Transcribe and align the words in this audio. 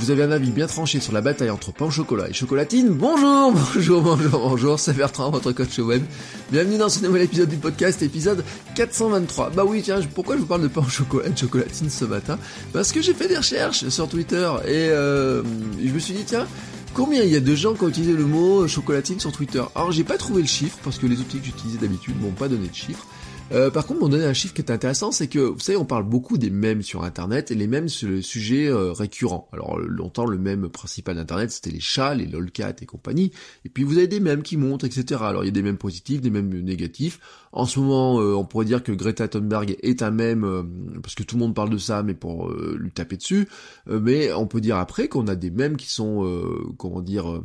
Vous 0.00 0.10
avez 0.10 0.22
un 0.22 0.30
avis 0.30 0.50
bien 0.50 0.66
tranché 0.66 0.98
sur 0.98 1.12
la 1.12 1.20
bataille 1.20 1.50
entre 1.50 1.72
pain 1.72 1.84
au 1.84 1.90
chocolat 1.90 2.30
et 2.30 2.32
chocolatine 2.32 2.88
Bonjour, 2.88 3.52
bonjour, 3.74 4.00
bonjour, 4.00 4.40
bonjour, 4.40 4.80
c'est 4.80 4.94
Bertrand, 4.94 5.30
votre 5.30 5.52
coach 5.52 5.78
web. 5.78 6.02
Bienvenue 6.50 6.78
dans 6.78 6.88
ce 6.88 7.04
nouvel 7.04 7.20
épisode 7.20 7.50
du 7.50 7.58
podcast, 7.58 8.00
épisode 8.00 8.42
423. 8.76 9.50
Bah 9.50 9.64
oui, 9.66 9.82
tiens, 9.82 10.00
pourquoi 10.14 10.36
je 10.36 10.40
vous 10.40 10.46
parle 10.46 10.62
de 10.62 10.68
pain 10.68 10.80
au 10.80 10.88
chocolat 10.88 11.26
et 11.26 11.30
de 11.30 11.36
chocolatine 11.36 11.90
ce 11.90 12.06
matin? 12.06 12.38
Parce 12.72 12.92
que 12.92 13.02
j'ai 13.02 13.12
fait 13.12 13.28
des 13.28 13.36
recherches 13.36 13.90
sur 13.90 14.08
Twitter 14.08 14.50
et 14.64 14.88
euh, 14.88 15.42
je 15.84 15.92
me 15.92 15.98
suis 15.98 16.14
dit, 16.14 16.24
tiens, 16.24 16.46
Combien 16.94 17.22
il 17.22 17.30
y 17.30 17.36
a 17.36 17.40
de 17.40 17.54
gens 17.54 17.74
qui 17.74 17.84
ont 17.84 17.88
utilisé 17.88 18.14
le 18.14 18.24
mot 18.24 18.66
chocolatine 18.66 19.20
sur 19.20 19.30
Twitter? 19.30 19.62
Alors 19.76 19.92
j'ai 19.92 20.02
pas 20.02 20.16
trouvé 20.16 20.40
le 20.40 20.48
chiffre 20.48 20.76
parce 20.82 20.98
que 20.98 21.06
les 21.06 21.20
outils 21.20 21.38
que 21.38 21.44
j'utilisais 21.44 21.78
d'habitude 21.78 22.20
m'ont 22.20 22.32
pas 22.32 22.48
donné 22.48 22.66
de 22.66 22.74
chiffre. 22.74 23.06
Euh, 23.52 23.70
par 23.70 23.86
contre, 23.86 24.00
m'ont 24.00 24.08
donné 24.08 24.24
un 24.24 24.32
chiffre 24.32 24.54
qui 24.54 24.62
est 24.62 24.70
intéressant, 24.70 25.10
c'est 25.10 25.26
que, 25.26 25.40
vous 25.40 25.58
savez, 25.58 25.76
on 25.76 25.84
parle 25.84 26.04
beaucoup 26.04 26.38
des 26.38 26.50
mèmes 26.50 26.82
sur 26.82 27.02
Internet, 27.02 27.50
et 27.50 27.56
les 27.56 27.66
mèmes, 27.66 27.88
c'est 27.88 28.06
le 28.06 28.22
sujet 28.22 28.68
euh, 28.68 28.92
récurrent. 28.92 29.48
Alors, 29.52 29.78
longtemps, 29.78 30.24
le 30.24 30.38
mème 30.38 30.68
principal 30.68 31.16
d'Internet, 31.16 31.50
c'était 31.50 31.70
les 31.70 31.80
chats, 31.80 32.14
les 32.14 32.26
lolcats 32.26 32.76
et 32.80 32.86
compagnie, 32.86 33.32
et 33.64 33.68
puis 33.68 33.82
vous 33.82 33.98
avez 33.98 34.06
des 34.06 34.20
mèmes 34.20 34.42
qui 34.42 34.56
montent, 34.56 34.84
etc. 34.84 35.20
Alors, 35.24 35.42
il 35.42 35.46
y 35.46 35.50
a 35.50 35.52
des 35.52 35.62
mèmes 35.62 35.78
positifs, 35.78 36.20
des 36.20 36.30
mèmes 36.30 36.48
négatifs. 36.48 37.18
En 37.52 37.66
ce 37.66 37.80
moment, 37.80 38.20
euh, 38.20 38.34
on 38.34 38.44
pourrait 38.44 38.66
dire 38.66 38.84
que 38.84 38.92
Greta 38.92 39.26
Thunberg 39.26 39.76
est 39.82 40.02
un 40.02 40.12
mème, 40.12 41.00
parce 41.02 41.16
que 41.16 41.24
tout 41.24 41.34
le 41.36 41.40
monde 41.40 41.54
parle 41.54 41.70
de 41.70 41.78
ça, 41.78 42.04
mais 42.04 42.14
pour 42.14 42.50
lui 42.50 42.92
taper 42.92 43.16
dessus. 43.16 43.48
mais 43.86 44.32
on 44.32 44.46
peut 44.46 44.60
dire 44.60 44.76
après 44.76 45.08
qu'on 45.08 45.26
a 45.26 45.34
des 45.34 45.50
mèmes 45.50 45.76
qui 45.76 45.90
sont, 45.90 46.24
comment 46.78 47.02
dire... 47.02 47.42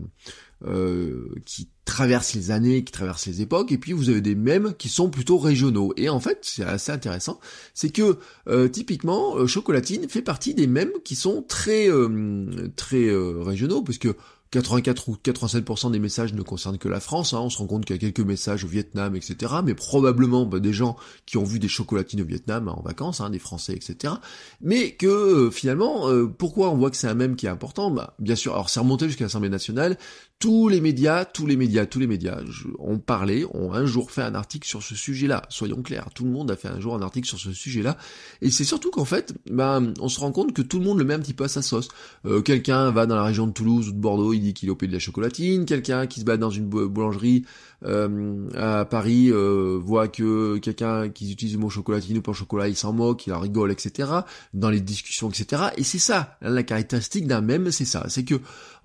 qui 1.46 1.70
traversent 1.86 2.34
les 2.34 2.52
années, 2.52 2.84
qui 2.84 2.92
traversent 2.92 3.28
les 3.28 3.42
époques, 3.42 3.72
et 3.72 3.78
puis 3.78 3.94
vous 3.94 4.10
avez 4.10 4.22
des 4.22 4.36
mèmes 4.36 4.74
qui 4.78 4.90
sont 4.90 5.10
plutôt 5.10 5.38
régionaux. 5.38 5.94
Et 5.98 6.10
en 6.10 6.20
fait, 6.20 6.40
c'est 6.42 6.64
assez 6.64 6.92
intéressant, 6.92 7.40
c'est 7.74 7.90
que 7.90 8.18
euh, 8.50 8.68
typiquement, 8.68 9.38
euh, 9.38 9.48
Chocolatine 9.48 10.10
fait 10.10 10.24
partie 10.24 10.56
des 10.56 10.68
mèmes 10.68 10.92
qui 11.04 11.16
sont 11.16 11.44
très 11.48 11.88
euh, 11.88 12.72
très 12.76 13.08
régionaux, 13.40 13.84
puisque 13.84 14.10
84 14.52 15.10
ou 15.10 15.18
87% 15.24 15.92
des 15.92 16.00
messages 16.00 16.34
ne 16.34 16.42
concernent 16.42 16.78
que 16.78 16.88
la 16.88 17.00
France, 17.00 17.34
hein. 17.34 17.40
on 17.42 17.50
se 17.50 17.58
rend 17.58 17.68
compte 17.68 17.86
qu'il 17.86 17.96
y 17.96 18.00
a 18.00 18.00
quelques 18.00 18.26
messages 18.26 18.64
au 18.64 18.68
Vietnam, 18.68 19.16
etc. 19.16 19.56
Mais 19.64 19.74
probablement 19.74 20.46
bah, 20.46 20.60
des 20.60 20.72
gens 20.72 20.96
qui 21.26 21.38
ont 21.38 21.44
vu 21.44 21.60
des 21.60 21.68
chocolatines 21.68 22.22
au 22.22 22.26
Vietnam 22.26 22.70
en 22.70 22.82
vacances, 22.82 23.22
hein, 23.22 23.30
des 23.30 23.40
Français, 23.40 23.74
etc. 23.74 24.14
Mais 24.62 24.92
que 24.92 25.50
finalement, 25.52 26.08
pourquoi 26.38 26.70
on 26.70 26.78
voit 26.78 26.90
que 26.90 26.96
c'est 26.96 27.08
un 27.08 27.16
mème 27.16 27.36
qui 27.36 27.48
est 27.48 27.50
important? 27.50 27.92
Bah, 27.92 28.16
Bien 28.20 28.36
sûr, 28.36 28.54
alors 28.54 28.70
c'est 28.70 28.80
remonté 28.80 29.08
jusqu'à 29.08 29.26
l'Assemblée 29.26 29.50
nationale, 29.50 29.98
tous 30.40 30.68
les 30.68 30.82
médias, 30.82 31.24
tous 31.24 31.46
les 31.46 31.56
médias, 31.56 31.86
tous 31.86 32.00
les 32.00 32.08
médias 32.08 32.40
ont 32.80 33.00
parlé, 33.00 33.46
ont 33.54 33.74
un 33.74 33.86
jour 33.86 34.12
fait 34.12 34.22
un 34.22 34.36
article 34.36 34.68
sur 34.68 34.84
ce 34.84 34.94
sujet-là. 34.94 35.44
Soyons 35.50 35.82
clairs, 35.82 36.10
tout 36.14 36.26
le 36.26 36.30
monde 36.30 36.52
a 36.52 36.58
fait 36.58 36.68
un 36.68 36.80
jour 36.80 36.94
un 36.94 37.02
article 37.02 37.28
sur 37.28 37.40
ce 37.40 37.54
sujet-là. 37.54 37.98
Et 38.42 38.52
c'est 38.52 38.66
surtout 38.66 38.92
qu'en 38.92 39.06
fait, 39.06 39.34
ben, 39.50 39.94
on 40.00 40.10
se 40.10 40.20
rend 40.20 40.32
compte 40.32 40.54
que 40.54 40.62
tout 40.62 40.80
le 40.80 40.86
monde 40.86 41.00
le 41.00 41.06
met 41.06 41.14
un 41.14 41.20
petit 41.20 41.34
peu 41.34 41.46
à 41.46 41.48
sa 41.48 41.62
sauce. 41.62 41.88
Euh, 42.26 42.42
quelqu'un 42.42 42.92
va 42.92 43.06
dans 43.06 43.16
la 43.16 43.24
région 43.24 43.48
de 43.48 43.54
Toulouse 43.54 43.88
ou 43.90 43.92
de 43.94 43.98
Bordeaux, 43.98 44.34
il 44.34 44.42
dit 44.42 44.54
qu'il 44.54 44.68
est 44.68 44.72
au 44.72 44.76
pays 44.76 44.90
de 44.90 44.94
la 44.94 45.00
chocolatine. 45.00 45.66
Quelqu'un 45.66 46.06
qui 46.06 46.20
se 46.20 46.26
bat 46.26 46.36
dans 46.36 46.50
une 46.50 46.68
boulangerie 46.68 47.46
euh, 47.86 48.48
à 48.56 48.86
Paris 48.86 49.30
euh, 49.32 49.80
voit 49.82 50.08
que 50.08 50.58
quelqu'un 50.58 51.10
qui 51.10 51.32
utilise 51.32 51.54
le 51.54 51.60
mot 51.60 51.70
chocolatine 51.70 52.18
ou 52.18 52.22
pas 52.22 52.34
chocolat, 52.34 52.68
il 52.68 52.76
s'en 52.76 52.94
moque, 52.94 53.26
il 53.28 53.34
en 53.34 53.40
rigole, 53.40 53.72
etc. 53.72 54.10
Dans 54.54 54.70
les 54.70 54.82
discussions, 54.82 55.30
etc. 55.30 55.64
Et 55.78 55.84
c'est 55.84 56.00
ça, 56.00 56.38
la 56.42 56.64
caractéristique 56.64 57.26
d'un 57.26 57.42
même, 57.42 57.72
c'est 57.72 57.86
ça. 57.86 58.06
C'est 58.10 58.26
que, 58.26 58.36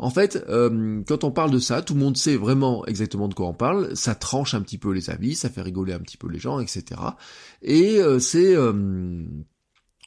en 0.03 0.11
fait, 0.11 0.45
quand 1.07 1.25
on 1.25 1.31
parle 1.31 1.41
parle 1.41 1.53
de 1.53 1.59
ça, 1.59 1.81
tout 1.81 1.95
le 1.95 2.01
monde 2.01 2.19
sait 2.19 2.37
vraiment 2.37 2.85
exactement 2.85 3.27
de 3.27 3.33
quoi 3.33 3.47
on 3.47 3.55
parle, 3.55 3.97
ça 3.97 4.15
tranche 4.15 4.53
un 4.53 4.61
petit 4.61 4.77
peu 4.77 4.93
les 4.93 5.09
avis, 5.09 5.35
ça 5.35 5.49
fait 5.49 5.63
rigoler 5.63 5.95
un 5.95 6.01
petit 6.01 6.19
peu 6.19 6.29
les 6.29 6.39
gens, 6.39 6.61
etc. 6.61 7.01
Et 7.63 7.99
euh, 7.99 8.19
c'est 8.19 8.55
euh, 8.55 8.73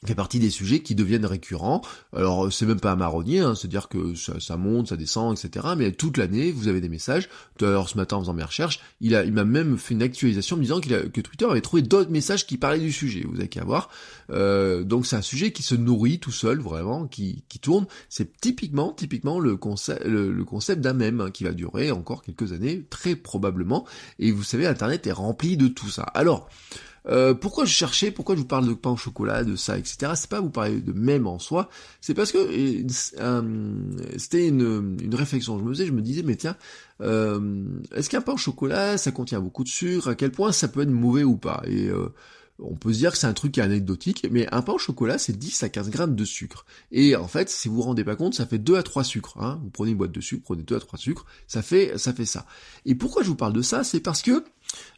fait 0.06 0.14
partie 0.14 0.38
des 0.38 0.50
sujets 0.50 0.80
qui 0.80 0.94
deviennent 0.94 1.26
récurrents. 1.26 1.82
Alors 2.14 2.52
c'est 2.52 2.66
même 2.66 2.80
pas 2.80 2.92
un 2.92 2.96
marronnier, 2.96 3.40
hein, 3.40 3.54
c'est-à-dire 3.54 3.88
que 3.88 4.14
ça, 4.14 4.56
monte, 4.56 4.88
ça 4.88 4.96
descend, 4.96 5.36
etc. 5.36 5.66
Mais 5.76 5.92
toute 5.92 6.16
l'année, 6.16 6.52
vous 6.52 6.68
avez 6.68 6.80
des 6.80 6.88
messages. 6.88 7.28
D'ailleurs 7.58 7.88
ce 7.88 7.96
matin 7.96 8.16
en 8.16 8.20
faisant 8.20 8.34
mes 8.34 8.44
recherches, 8.44 8.80
il 9.00 9.14
a, 9.14 9.24
il 9.24 9.32
m'a 9.32 9.44
même 9.44 9.78
fait 9.78 9.94
une 9.94 10.02
actualisation 10.02 10.56
me 10.56 10.62
disant 10.62 10.78
a, 10.78 11.08
que 11.08 11.20
Twitter 11.20 11.46
avait 11.46 11.60
trouvé 11.60 11.82
d'autres 11.82 12.10
messages 12.10 12.46
qui 12.46 12.56
parlaient 12.56 12.78
du 12.78 12.92
sujet. 12.92 13.24
Vous 13.28 13.38
avez 13.38 13.48
qu'à 13.48 13.64
voir. 13.64 13.90
Euh, 14.30 14.84
donc 14.84 15.06
c'est 15.06 15.16
un 15.16 15.22
sujet 15.22 15.52
qui 15.52 15.62
se 15.62 15.74
nourrit 15.74 16.18
tout 16.18 16.32
seul, 16.32 16.60
vraiment, 16.60 17.06
qui, 17.06 17.44
qui 17.48 17.58
tourne. 17.58 17.86
C'est 18.08 18.40
typiquement, 18.40 18.92
typiquement 18.92 19.40
le 19.40 19.56
concept, 19.56 20.04
le, 20.04 20.44
concept 20.44 20.80
d'un 20.80 20.92
même 20.92 21.20
hein, 21.20 21.30
qui 21.30 21.44
va 21.44 21.52
durer 21.52 21.90
encore 21.90 22.22
quelques 22.22 22.52
années, 22.52 22.84
très 22.90 23.16
probablement. 23.16 23.86
Et 24.18 24.30
vous 24.30 24.42
savez, 24.42 24.66
Internet 24.66 25.06
est 25.06 25.12
rempli 25.12 25.56
de 25.56 25.68
tout 25.68 25.88
ça. 25.88 26.02
Alors 26.02 26.48
euh, 27.06 27.34
pourquoi 27.34 27.64
je 27.64 27.72
cherchais, 27.72 28.10
pourquoi 28.10 28.34
je 28.34 28.40
vous 28.40 28.46
parle 28.46 28.66
de 28.66 28.74
pain 28.74 28.90
au 28.90 28.96
chocolat, 28.96 29.44
de 29.44 29.56
ça, 29.56 29.76
etc. 29.76 30.12
C'est 30.14 30.30
pas 30.30 30.40
vous 30.40 30.50
parler 30.50 30.80
de 30.80 30.92
même 30.92 31.26
en 31.26 31.38
soi, 31.38 31.68
c'est 32.00 32.14
parce 32.14 32.32
que 32.32 32.38
euh, 32.38 33.72
c'était 34.16 34.48
une, 34.48 34.96
une, 35.02 35.14
réflexion. 35.14 35.58
Je 35.58 35.64
me 35.64 35.72
faisais, 35.72 35.86
je 35.86 35.92
me 35.92 36.00
disais, 36.00 36.22
mais 36.22 36.36
tiens, 36.36 36.56
euh, 37.02 37.64
est-ce 37.94 38.08
qu'un 38.08 38.22
pain 38.22 38.32
au 38.32 38.38
chocolat, 38.38 38.96
ça 38.96 39.10
contient 39.10 39.40
beaucoup 39.40 39.64
de 39.64 39.68
sucre? 39.68 40.08
À 40.08 40.14
quel 40.14 40.30
point 40.30 40.52
ça 40.52 40.68
peut 40.68 40.80
être 40.80 40.90
mauvais 40.90 41.24
ou 41.24 41.36
pas? 41.36 41.62
Et 41.66 41.90
on 42.58 42.76
peut 42.76 42.92
se 42.92 42.98
dire 42.98 43.12
que 43.12 43.18
c'est 43.18 43.26
un 43.26 43.32
truc 43.32 43.58
anecdotique, 43.58 44.26
mais 44.30 44.46
un 44.52 44.62
pain 44.62 44.74
au 44.74 44.78
chocolat, 44.78 45.18
c'est 45.18 45.36
10 45.36 45.62
à 45.64 45.68
15 45.68 45.90
grammes 45.90 46.14
de 46.14 46.24
sucre. 46.24 46.64
Et 46.92 47.16
en 47.16 47.26
fait, 47.26 47.50
si 47.50 47.68
vous 47.68 47.76
vous 47.76 47.82
rendez 47.82 48.04
pas 48.04 48.16
compte, 48.16 48.34
ça 48.34 48.46
fait 48.46 48.58
2 48.58 48.76
à 48.76 48.82
3 48.82 49.02
sucres. 49.02 49.36
Hein. 49.40 49.60
Vous 49.62 49.70
prenez 49.70 49.90
une 49.90 49.96
boîte 49.96 50.12
de 50.12 50.20
sucre, 50.20 50.42
prenez 50.44 50.62
2 50.62 50.76
à 50.76 50.80
3 50.80 50.98
sucres, 50.98 51.26
ça 51.48 51.62
fait, 51.62 51.98
ça 51.98 52.12
fait 52.12 52.26
ça. 52.26 52.46
Et 52.84 52.94
pourquoi 52.94 53.22
je 53.22 53.28
vous 53.28 53.36
parle 53.36 53.52
de 53.52 53.62
ça? 53.62 53.82
C'est 53.82 54.00
parce 54.00 54.22
que 54.22 54.44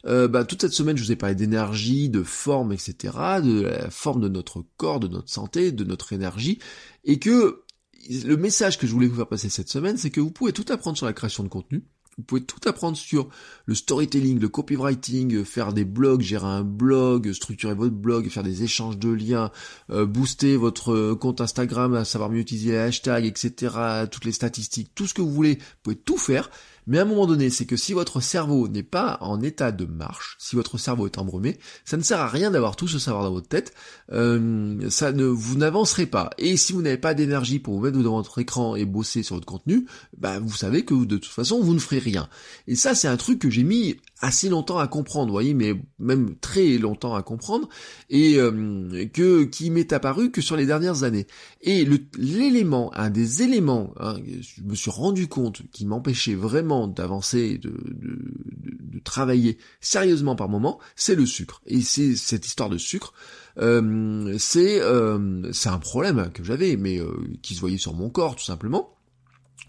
euh, 0.05 0.27
bah, 0.27 0.45
toute 0.45 0.61
cette 0.61 0.73
semaine, 0.73 0.97
je 0.97 1.03
vous 1.03 1.11
ai 1.11 1.15
parlé 1.15 1.35
d'énergie, 1.35 2.09
de 2.09 2.23
forme, 2.23 2.73
etc., 2.73 2.95
de 3.43 3.61
la 3.61 3.89
forme 3.89 4.21
de 4.21 4.29
notre 4.29 4.63
corps, 4.77 4.99
de 4.99 5.07
notre 5.07 5.29
santé, 5.29 5.71
de 5.71 5.83
notre 5.83 6.13
énergie, 6.13 6.59
et 7.05 7.19
que 7.19 7.63
le 8.09 8.37
message 8.37 8.77
que 8.77 8.87
je 8.87 8.93
voulais 8.93 9.07
vous 9.07 9.17
faire 9.17 9.27
passer 9.27 9.49
cette 9.49 9.69
semaine, 9.69 9.97
c'est 9.97 10.11
que 10.11 10.21
vous 10.21 10.31
pouvez 10.31 10.53
tout 10.53 10.65
apprendre 10.69 10.97
sur 10.97 11.05
la 11.05 11.13
création 11.13 11.43
de 11.43 11.49
contenu, 11.49 11.83
vous 12.17 12.23
pouvez 12.23 12.43
tout 12.43 12.59
apprendre 12.67 12.97
sur 12.97 13.29
le 13.65 13.75
storytelling, 13.75 14.39
le 14.39 14.49
copywriting, 14.49 15.43
faire 15.43 15.71
des 15.71 15.85
blogs, 15.85 16.21
gérer 16.21 16.47
un 16.47 16.63
blog, 16.63 17.31
structurer 17.31 17.75
votre 17.75 17.93
blog, 17.93 18.29
faire 18.29 18.43
des 18.43 18.63
échanges 18.63 18.97
de 18.97 19.09
liens, 19.09 19.51
euh, 19.91 20.05
booster 20.05 20.57
votre 20.57 21.13
compte 21.13 21.41
Instagram, 21.41 22.03
savoir 22.05 22.29
mieux 22.29 22.39
utiliser 22.39 22.71
les 22.71 22.77
hashtags, 22.77 23.25
etc., 23.25 23.75
toutes 24.09 24.25
les 24.25 24.31
statistiques, 24.31 24.91
tout 24.95 25.05
ce 25.05 25.13
que 25.13 25.21
vous 25.21 25.31
voulez, 25.31 25.55
vous 25.55 25.79
pouvez 25.83 25.95
tout 25.95 26.17
faire. 26.17 26.49
Mais 26.87 26.99
à 26.99 27.01
un 27.03 27.05
moment 27.05 27.27
donné, 27.27 27.49
c'est 27.49 27.65
que 27.65 27.75
si 27.75 27.93
votre 27.93 28.21
cerveau 28.21 28.67
n'est 28.67 28.81
pas 28.81 29.17
en 29.21 29.41
état 29.41 29.71
de 29.71 29.85
marche, 29.85 30.37
si 30.39 30.55
votre 30.55 30.77
cerveau 30.77 31.05
est 31.05 31.17
embrumé, 31.17 31.59
ça 31.85 31.97
ne 31.97 32.01
sert 32.01 32.19
à 32.19 32.27
rien 32.27 32.49
d'avoir 32.49 32.75
tout 32.75 32.87
ce 32.87 32.97
savoir 32.97 33.23
dans 33.23 33.31
votre 33.31 33.47
tête. 33.47 33.73
Euh, 34.11 34.89
ça 34.89 35.11
ne, 35.11 35.25
vous 35.25 35.57
n'avancerez 35.57 36.05
pas. 36.05 36.29
Et 36.37 36.55
si 36.57 36.73
vous 36.73 36.81
n'avez 36.81 36.97
pas 36.97 37.13
d'énergie 37.13 37.59
pour 37.59 37.75
vous 37.75 37.81
mettre 37.81 37.97
devant 37.97 38.17
votre 38.17 38.39
écran 38.39 38.75
et 38.75 38.85
bosser 38.85 39.21
sur 39.21 39.35
votre 39.35 39.45
contenu, 39.45 39.85
bah 40.17 40.39
vous 40.39 40.55
savez 40.55 40.85
que 40.85 40.93
de 40.93 41.17
toute 41.17 41.31
façon 41.31 41.61
vous 41.61 41.73
ne 41.73 41.79
ferez 41.79 41.99
rien. 41.99 42.29
Et 42.67 42.75
ça, 42.75 42.95
c'est 42.95 43.07
un 43.07 43.17
truc 43.17 43.39
que 43.39 43.49
j'ai 43.49 43.63
mis 43.63 43.97
assez 44.19 44.49
longtemps 44.49 44.77
à 44.79 44.87
comprendre, 44.87 45.27
vous 45.27 45.33
voyez, 45.33 45.53
mais 45.53 45.73
même 45.99 46.35
très 46.39 46.77
longtemps 46.77 47.15
à 47.15 47.23
comprendre, 47.23 47.69
et 48.09 48.35
euh, 48.37 49.05
que 49.13 49.43
qui 49.43 49.69
m'est 49.69 49.93
apparu 49.93 50.31
que 50.31 50.41
sur 50.41 50.55
les 50.55 50.65
dernières 50.65 51.03
années. 51.03 51.27
Et 51.61 51.87
l'élément, 52.17 52.91
un 52.95 53.09
des 53.09 53.43
éléments, 53.43 53.93
hein, 53.99 54.15
je 54.41 54.63
me 54.63 54.75
suis 54.75 54.91
rendu 54.91 55.27
compte 55.27 55.61
qui 55.71 55.85
m'empêchait 55.85 56.35
vraiment 56.35 56.87
d'avancer, 56.87 57.57
de, 57.57 57.69
de, 57.69 58.99
travailler 59.03 59.57
sérieusement 59.79 60.35
par 60.35 60.49
moment, 60.49 60.79
c'est 60.95 61.15
le 61.15 61.25
sucre. 61.25 61.61
Et 61.65 61.81
c'est 61.81 62.15
cette 62.15 62.45
histoire 62.45 62.69
de 62.69 62.77
sucre. 62.77 63.13
Euh, 63.59 64.35
c'est 64.37 64.81
euh, 64.81 65.51
c'est 65.53 65.69
un 65.69 65.79
problème 65.79 66.29
que 66.33 66.43
j'avais, 66.43 66.75
mais 66.77 66.99
euh, 66.99 67.11
qui 67.41 67.55
se 67.55 67.59
voyait 67.59 67.77
sur 67.77 67.93
mon 67.93 68.09
corps 68.09 68.35
tout 68.35 68.43
simplement. 68.43 68.96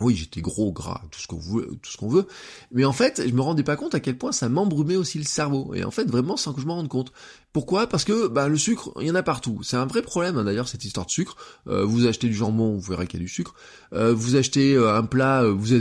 Oui, 0.01 0.15
j'étais 0.15 0.41
gros, 0.41 0.73
gras, 0.73 1.03
tout 1.11 1.21
ce 1.21 1.27
qu'on 1.27 1.39
veut, 1.39 1.79
tout 1.83 1.91
ce 1.91 1.97
qu'on 1.97 2.09
veut. 2.09 2.29
Mais 2.71 2.85
en 2.85 2.93
fait, 2.93 3.23
je 3.27 3.35
me 3.35 3.41
rendais 3.41 3.65
pas 3.65 3.77
compte 3.77 3.95
à 3.95 4.01
quel 4.01 4.17
point 4.17 4.33
ça 4.33 4.49
m'embrumait 4.49 4.97
aussi 4.97 5.19
le 5.19 5.25
cerveau. 5.25 5.75
Et 5.75 5.85
en 5.85 5.91
fait, 5.91 6.05
vraiment, 6.05 6.37
sans 6.37 6.53
que 6.53 6.61
je 6.61 6.67
m'en 6.67 6.77
rende 6.77 6.89
compte. 6.89 7.13
Pourquoi? 7.59 7.89
Parce 7.89 8.05
que 8.05 8.29
bah, 8.29 8.47
le 8.47 8.57
sucre, 8.57 8.93
il 9.01 9.09
y 9.09 9.11
en 9.11 9.17
a 9.17 9.25
partout. 9.25 9.65
C'est 9.65 9.77
un 9.77 9.87
vrai 9.87 10.01
problème 10.01 10.39
hein, 10.39 10.45
d'ailleurs 10.45 10.69
cette 10.69 10.85
histoire 10.85 11.07
de 11.07 11.11
sucre. 11.11 11.37
Euh, 11.67 11.85
vous 11.85 12.07
achetez 12.07 12.29
du 12.29 12.35
jambon, 12.35 12.77
vous 12.77 12.93
verrez 12.93 13.09
qu'il 13.09 13.19
y 13.19 13.23
a 13.25 13.27
du 13.27 13.29
sucre. 13.29 13.53
Euh, 13.93 14.15
vous 14.15 14.37
achetez 14.37 14.75
euh, 14.75 14.95
un 14.95 15.03
plat, 15.03 15.43
vous, 15.45 15.75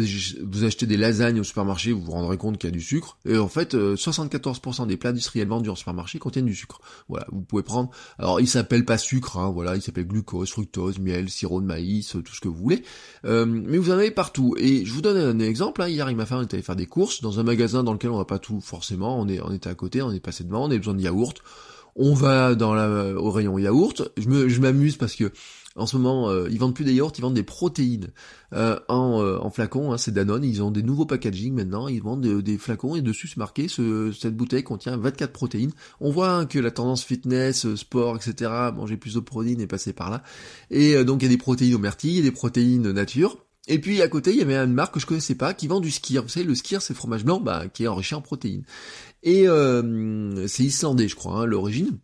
achetez 0.64 0.88
des 0.88 0.98
lasagnes 0.98 1.40
au 1.40 1.44
supermarché, 1.44 1.92
vous 1.92 2.02
vous 2.02 2.14
rendrez 2.14 2.38
compte 2.38 2.58
qu'il 2.58 2.68
y 2.68 2.74
a 2.74 2.76
du 2.76 2.82
sucre. 2.82 3.20
Et 3.30 3.38
en 3.38 3.48
fait, 3.48 3.76
74% 3.76 4.88
des 4.88 4.98
plats 4.98 5.12
industriels 5.12 5.48
vendus 5.48 5.70
en 5.70 5.76
supermarché 5.76 6.18
contiennent 6.18 6.48
du 6.48 6.56
sucre. 6.56 6.82
Voilà, 7.10 7.28
vous 7.32 7.42
pouvez 7.42 7.62
prendre. 7.62 7.92
Alors, 8.18 8.42
il 8.42 8.48
s'appelle 8.48 8.84
pas 8.84 8.98
sucre, 8.98 9.38
hein, 9.38 9.52
voilà, 9.52 9.76
il 9.76 9.84
s'appelle 9.84 10.08
glucose, 10.08 10.50
fructose, 10.50 10.98
miel, 10.98 11.30
sirop 11.30 11.62
de 11.62 11.68
maïs, 11.68 12.08
tout 12.08 12.34
ce 12.34 12.42
que 12.42 12.48
vous 12.48 12.58
voulez. 12.58 12.82
mais 13.24 13.78
vous 13.78 13.92
en 13.92 14.00
avez 14.00 14.10
partout. 14.10 14.56
Et 14.58 14.84
je 14.84 14.92
vous 14.92 15.04
donne 15.04 15.18
un 15.18 15.46
exemple. 15.46 15.84
Hein. 15.84 15.90
Hier, 15.90 16.12
m'a 16.16 16.26
fait 16.26 16.42
était 16.42 16.56
allé 16.56 16.64
faire 16.64 16.76
des 16.76 16.88
courses 16.88 17.22
dans 17.22 17.40
un 17.40 17.44
magasin 17.44 17.84
dans 17.84 17.94
lequel 17.94 18.10
on 18.10 18.18
va 18.18 18.26
pas 18.26 18.40
tout 18.40 18.62
forcément. 18.62 19.20
On 19.22 19.28
est, 19.28 19.40
on 19.42 19.52
était 19.52 19.70
à 19.70 19.76
côté, 19.76 20.02
on 20.02 20.12
est 20.12 20.20
passé 20.20 20.44
devant, 20.44 20.68
on 20.68 20.72
a 20.72 20.78
besoin 20.78 20.96
de 20.96 21.02
yaourt 21.02 21.44
on 21.98 22.14
va 22.14 22.56
dans 22.56 22.74
la, 22.74 23.14
au 23.16 23.32
rayon 23.32 23.58
yaourt. 23.58 24.10
Je 24.18 24.60
m'amuse 24.62 24.96
parce 24.98 25.16
que 25.16 25.32
en 25.78 25.86
ce 25.86 25.96
moment, 25.96 26.30
euh, 26.30 26.48
ils 26.50 26.58
vendent 26.58 26.74
plus 26.74 26.86
des 26.86 26.94
yaourts, 26.94 27.14
ils 27.18 27.22
vendent 27.22 27.36
des 27.36 27.44
protéines 27.44 28.08
euh, 28.54 28.80
en, 28.88 29.22
euh, 29.22 29.38
en. 29.38 29.52
Hein, 29.58 29.98
c'est 29.98 30.12
Danone, 30.12 30.44
ils 30.44 30.64
ont 30.64 30.72
des 30.72 30.82
nouveaux 30.82 31.06
packaging 31.06 31.54
maintenant. 31.54 31.88
Ils 31.88 32.02
vendent 32.02 32.26
des, 32.26 32.58
flacons 32.58 32.96
et 32.96 33.02
dessus 33.02 33.28
c'est 33.28 33.38
marqué 33.38 33.68
ce, 33.68 34.12
cette 34.12 34.36
bouteille 34.36 34.64
contient 34.64 34.98
24 34.98 35.32
protéines. 35.32 35.72
On 36.02 36.10
voit 36.10 36.32
hein, 36.32 36.46
que 36.48 36.58
la 36.58 36.72
tendance 36.72 37.04
fitness, 37.04 37.76
sport, 37.76 38.16
etc. 38.16 38.52
Manger 38.76 38.98
plus 38.98 39.14
de 39.14 39.20
protéines 39.20 39.62
est 39.62 39.68
passée 39.68 39.94
par 39.94 40.10
là. 40.10 40.24
Et 40.72 41.04
donc 41.04 41.22
il 41.22 41.26
y 41.26 41.28
a 41.28 41.32
des 41.32 41.38
protéines 41.38 41.76
au 41.76 41.80
myrtille, 41.80 42.24
des 42.24 42.32
protéines 42.32 42.92
nature. 42.92 43.38
Et 43.68 43.80
puis 43.80 44.02
à 44.02 44.08
côté, 44.08 44.32
il 44.32 44.38
y 44.38 44.42
avait 44.42 44.56
une 44.56 44.74
marque 44.74 44.94
que 44.94 45.00
je 45.00 45.06
connaissais 45.06 45.36
pas 45.36 45.54
qui 45.54 45.68
vend 45.68 45.80
du 45.80 45.92
skir. 45.92 46.24
Vous 46.24 46.30
savez, 46.30 46.46
le 46.46 46.56
skir, 46.56 46.82
c'est 46.82 46.94
fromage 46.94 47.26
blanc 47.26 47.40
bah, 47.40 47.66
qui 47.68 47.84
est 47.84 47.88
enrichi 47.88 48.16
en 48.16 48.22
protéines. 48.22 48.64
Et 49.24 49.48
euh, 49.48 50.48
c'est 50.48 50.64
islandais, 50.64 51.08
je 51.08 51.16
crois, 51.16 51.42
hein, 51.42 51.46
l'origine. 51.46 52.00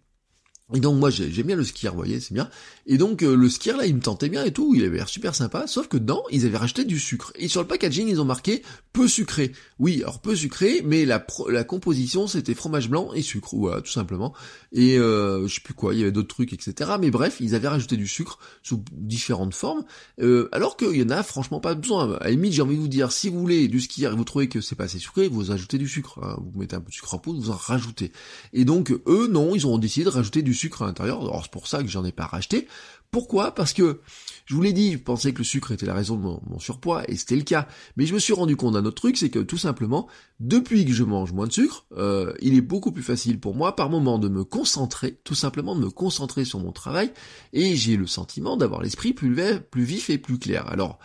Et 0.73 0.79
donc 0.79 0.97
moi 0.97 1.09
j'aime 1.09 1.45
bien 1.45 1.57
le 1.57 1.65
skier, 1.65 1.89
vous 1.89 1.97
voyez, 1.97 2.21
c'est 2.21 2.33
bien. 2.33 2.49
Et 2.85 2.97
donc 2.97 3.21
euh, 3.21 3.35
le 3.35 3.49
skier 3.49 3.73
là, 3.73 3.85
il 3.85 3.95
me 3.95 3.99
tentait 3.99 4.29
bien 4.29 4.45
et 4.45 4.53
tout, 4.53 4.73
il 4.73 4.85
avait 4.85 4.95
l'air 4.95 5.09
super 5.09 5.35
sympa, 5.35 5.67
sauf 5.67 5.89
que 5.89 5.97
dedans, 5.97 6.23
ils 6.31 6.45
avaient 6.45 6.57
rajouté 6.57 6.85
du 6.85 6.99
sucre. 6.99 7.33
Et 7.35 7.49
sur 7.49 7.61
le 7.61 7.67
packaging, 7.67 8.07
ils 8.07 8.21
ont 8.21 8.25
marqué 8.25 8.63
peu 8.93 9.09
sucré. 9.09 9.51
Oui, 9.77 10.01
alors 10.03 10.21
peu 10.21 10.37
sucré, 10.37 10.81
mais 10.85 11.03
la, 11.03 11.25
la 11.49 11.65
composition 11.65 12.27
c'était 12.27 12.53
fromage 12.53 12.89
blanc 12.89 13.11
et 13.13 13.21
sucre, 13.21 13.57
voilà, 13.57 13.81
tout 13.81 13.91
simplement. 13.91 14.33
Et 14.71 14.97
euh, 14.97 15.47
je 15.47 15.55
sais 15.55 15.61
plus 15.61 15.73
quoi, 15.73 15.93
il 15.93 15.99
y 15.99 16.03
avait 16.03 16.13
d'autres 16.13 16.33
trucs, 16.33 16.53
etc. 16.53 16.91
Mais 16.97 17.11
bref, 17.11 17.37
ils 17.41 17.55
avaient 17.55 17.67
rajouté 17.67 17.97
du 17.97 18.07
sucre 18.07 18.39
sous 18.63 18.85
différentes 18.93 19.53
formes, 19.53 19.83
euh, 20.21 20.47
alors 20.53 20.77
qu'il 20.77 20.95
y 20.95 21.03
en 21.03 21.09
a 21.09 21.23
franchement 21.23 21.59
pas 21.59 21.75
besoin. 21.75 22.13
À 22.15 22.23
la 22.23 22.31
limite, 22.31 22.53
j'ai 22.53 22.61
envie 22.61 22.77
de 22.77 22.81
vous 22.81 22.87
dire, 22.87 23.11
si 23.11 23.27
vous 23.27 23.39
voulez 23.41 23.67
du 23.67 23.81
skier 23.81 24.07
et 24.07 24.15
vous 24.15 24.23
trouvez 24.23 24.47
que 24.47 24.61
c'est 24.61 24.75
pas 24.75 24.85
assez 24.85 24.99
sucré, 24.99 25.27
vous 25.27 25.51
ajoutez 25.51 25.77
du 25.77 25.89
sucre. 25.89 26.19
Hein. 26.23 26.39
Vous 26.41 26.57
mettez 26.57 26.77
un 26.77 26.81
peu 26.81 26.89
de 26.89 26.95
sucre 26.95 27.13
en 27.13 27.19
poudre, 27.19 27.41
vous 27.41 27.51
en 27.51 27.57
rajoutez. 27.57 28.13
Et 28.53 28.63
donc 28.63 28.91
eux, 29.07 29.27
non, 29.29 29.55
ils 29.55 29.67
ont 29.67 29.77
décidé 29.77 30.05
de 30.05 30.09
rajouter 30.09 30.41
du 30.41 30.52
sucre 30.53 30.81
à 30.83 30.85
l'intérieur. 30.85 31.21
Alors 31.21 31.43
c'est 31.43 31.51
pour 31.51 31.67
ça 31.67 31.81
que 31.81 31.89
j'en 31.89 32.05
ai 32.05 32.11
pas 32.11 32.25
racheté. 32.25 32.67
Pourquoi? 33.11 33.53
Parce 33.53 33.73
que 33.73 34.01
je 34.45 34.55
vous 34.55 34.61
l'ai 34.63 34.73
dit, 34.73 34.93
je 34.93 34.97
pensais 34.97 35.33
que 35.33 35.37
le 35.37 35.43
sucre 35.43 35.71
était 35.71 35.85
la 35.85 35.93
raison 35.93 36.15
de 36.15 36.21
mon, 36.21 36.59
surpoids, 36.59 37.03
et 37.07 37.15
c'était 37.15 37.35
le 37.35 37.43
cas. 37.43 37.67
Mais 37.95 38.07
je 38.07 38.13
me 38.15 38.19
suis 38.19 38.33
rendu 38.33 38.55
compte 38.55 38.73
d'un 38.73 38.85
autre 38.85 38.95
truc, 38.95 39.17
c'est 39.17 39.29
que 39.29 39.37
tout 39.37 39.57
simplement, 39.57 40.07
depuis 40.39 40.83
que 40.83 40.93
je 40.93 41.03
mange 41.03 41.31
moins 41.31 41.45
de 41.45 41.51
sucre, 41.51 41.85
euh, 41.95 42.33
il 42.41 42.55
est 42.55 42.61
beaucoup 42.61 42.91
plus 42.91 43.03
facile 43.03 43.39
pour 43.39 43.55
moi 43.55 43.75
par 43.75 43.91
moment 43.91 44.17
de 44.17 44.29
me 44.29 44.43
concentrer, 44.43 45.19
tout 45.23 45.35
simplement 45.35 45.75
de 45.75 45.81
me 45.81 45.91
concentrer 45.91 46.43
sur 46.43 46.59
mon 46.59 46.71
travail, 46.71 47.13
et 47.53 47.75
j'ai 47.75 47.97
le 47.97 48.07
sentiment 48.07 48.57
d'avoir 48.57 48.81
l'esprit 48.81 49.13
plus, 49.13 49.35
plus 49.69 49.83
vif 49.83 50.09
et 50.09 50.17
plus 50.17 50.39
clair. 50.39 50.67
Alors, 50.67 50.97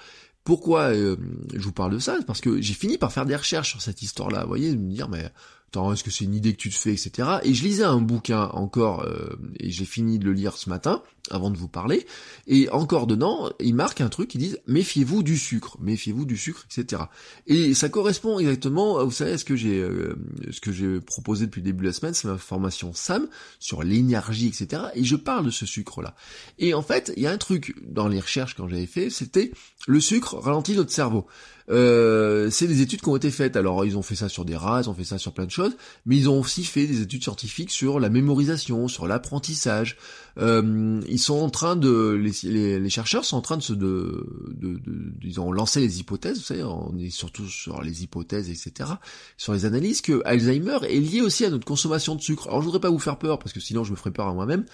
pourquoi 0.45 0.95
euh, 0.95 1.17
je 1.53 1.63
vous 1.63 1.73
parle 1.73 1.93
de 1.93 1.99
ça? 1.99 2.19
Parce 2.27 2.41
que 2.41 2.59
j'ai 2.63 2.73
fini 2.73 2.97
par 2.97 3.13
faire 3.13 3.27
des 3.27 3.37
recherches 3.37 3.69
sur 3.69 3.83
cette 3.83 4.01
histoire-là, 4.01 4.45
vous 4.45 4.49
voyez, 4.49 4.73
de 4.73 4.79
me 4.79 4.91
dire, 4.91 5.11
mais 5.11 5.31
est-ce 5.77 6.05
que 6.05 6.11
c'est 6.11 6.25
une 6.25 6.35
idée 6.35 6.53
que 6.53 6.59
tu 6.59 6.71
te 6.71 6.75
fais, 6.75 6.93
etc. 6.93 7.29
Et 7.43 7.55
je 7.55 7.63
lisais 7.63 7.85
un 7.85 8.01
bouquin 8.01 8.49
encore, 8.53 9.03
euh, 9.03 9.39
et 9.61 9.71
j'ai 9.71 9.85
fini 9.85 10.19
de 10.19 10.25
le 10.25 10.33
lire 10.33 10.57
ce 10.57 10.69
matin, 10.69 11.03
avant 11.31 11.51
de 11.51 11.59
vous 11.59 11.69
parler, 11.69 12.07
et 12.47 12.71
encore 12.71 13.07
dedans, 13.07 13.51
il 13.61 13.75
marque 13.75 14.01
un 14.01 14.09
truc 14.09 14.29
qui 14.31 14.39
dit 14.39 14.57
méfiez-vous 14.67 15.23
du 15.23 15.37
sucre, 15.37 15.77
méfiez-vous 15.81 16.25
du 16.25 16.39
sucre, 16.39 16.67
etc. 16.71 17.03
Et 17.47 17.75
ça 17.75 17.91
correspond 17.91 18.39
exactement, 18.39 19.05
vous 19.05 19.11
savez, 19.11 19.37
ce 19.37 19.45
que 19.45 19.57
j'ai 19.57 19.79
euh, 19.81 20.17
ce 20.51 20.61
que 20.61 20.73
j'ai 20.73 21.01
proposé 21.01 21.47
depuis 21.47 21.61
le 21.61 21.67
début 21.67 21.83
de 21.83 21.89
la 21.89 21.93
semaine, 21.93 22.15
c'est 22.15 22.29
ma 22.29 22.39
formation 22.39 22.93
SAM 22.95 23.29
sur 23.59 23.83
l'énergie, 23.83 24.49
etc. 24.49 24.83
Et 24.95 25.05
je 25.05 25.17
parle 25.17 25.45
de 25.45 25.51
ce 25.51 25.67
sucre-là. 25.67 26.15
Et 26.59 26.73
en 26.73 26.83
fait, 26.83 27.13
il 27.17 27.23
y 27.23 27.27
a 27.27 27.31
un 27.31 27.39
truc 27.39 27.75
dans 27.87 28.09
les 28.09 28.21
recherches 28.21 28.55
quand 28.55 28.69
j'avais 28.69 28.87
fait, 28.87 29.11
c'était 29.11 29.53
le 29.87 30.01
sucre 30.01 30.37
ralentit 30.37 30.75
notre 30.75 30.93
cerveau. 30.93 31.27
Euh, 31.71 32.51
c'est 32.51 32.67
des 32.67 32.81
études 32.81 33.01
qui 33.01 33.09
ont 33.09 33.17
été 33.17 33.31
faites. 33.31 33.57
Alors 33.57 33.85
ils 33.85 33.97
ont 33.97 34.03
fait 34.03 34.15
ça 34.15 34.29
sur 34.29 34.45
des 34.45 34.57
rats, 34.57 34.81
ils 34.83 34.91
ont 34.91 34.95
fait 34.95 35.05
ça 35.05 35.19
sur 35.19 35.33
plein 35.33 35.47
de 35.47 35.51
choses, 35.51 35.77
mais 36.07 36.17
ils 36.17 36.29
ont 36.29 36.41
aussi 36.41 36.65
fait 36.65 36.87
des 36.87 37.03
études 37.03 37.23
scientifiques 37.23 37.71
sur 37.71 38.01
la 38.01 38.09
mémorisation, 38.09 38.89
sur 38.89 39.07
l'apprentissage. 39.07 39.97
Euh, 40.39 41.01
ils 41.09 41.19
sont 41.19 41.41
en 41.41 41.51
train 41.51 41.75
de, 41.75 42.11
les, 42.13 42.79
les, 42.79 42.91
chercheurs 42.91 43.25
sont 43.25 43.37
en 43.37 43.41
train 43.41 43.57
de 43.57 43.63
se, 43.63 43.73
de, 43.73 44.25
de, 44.53 44.75
de, 44.75 45.13
ils 45.23 45.41
ont 45.41 45.51
lancé 45.51 45.81
les 45.81 45.99
hypothèses, 45.99 46.39
vous 46.39 46.45
savez, 46.45 46.63
on 46.63 46.97
est 46.97 47.11
surtout 47.11 47.47
sur 47.47 47.83
les 47.83 48.05
hypothèses, 48.05 48.49
etc., 48.49 48.91
sur 49.37 49.53
les 49.53 49.65
analyses 49.65 50.01
que 50.01 50.23
Alzheimer 50.25 50.79
est 50.89 51.01
lié 51.01 51.23
aussi 51.23 51.45
à 51.45 51.51
notre 51.51 51.65
consommation 51.65 52.15
de 52.15 52.21
sucre. 52.21 52.47
Alors 52.49 52.61
je 52.61 52.67
voudrais 52.67 52.81
pas 52.81 52.91
vous 52.91 53.01
faire 53.01 53.19
peur 53.19 53.41
parce 53.41 53.53
que 53.53 53.59
sinon 53.59 53.83
je 53.83 53.91
me 53.91 53.97
ferais 53.97 54.13
peur 54.13 54.29
à 54.29 54.35
moi-même. 54.35 54.65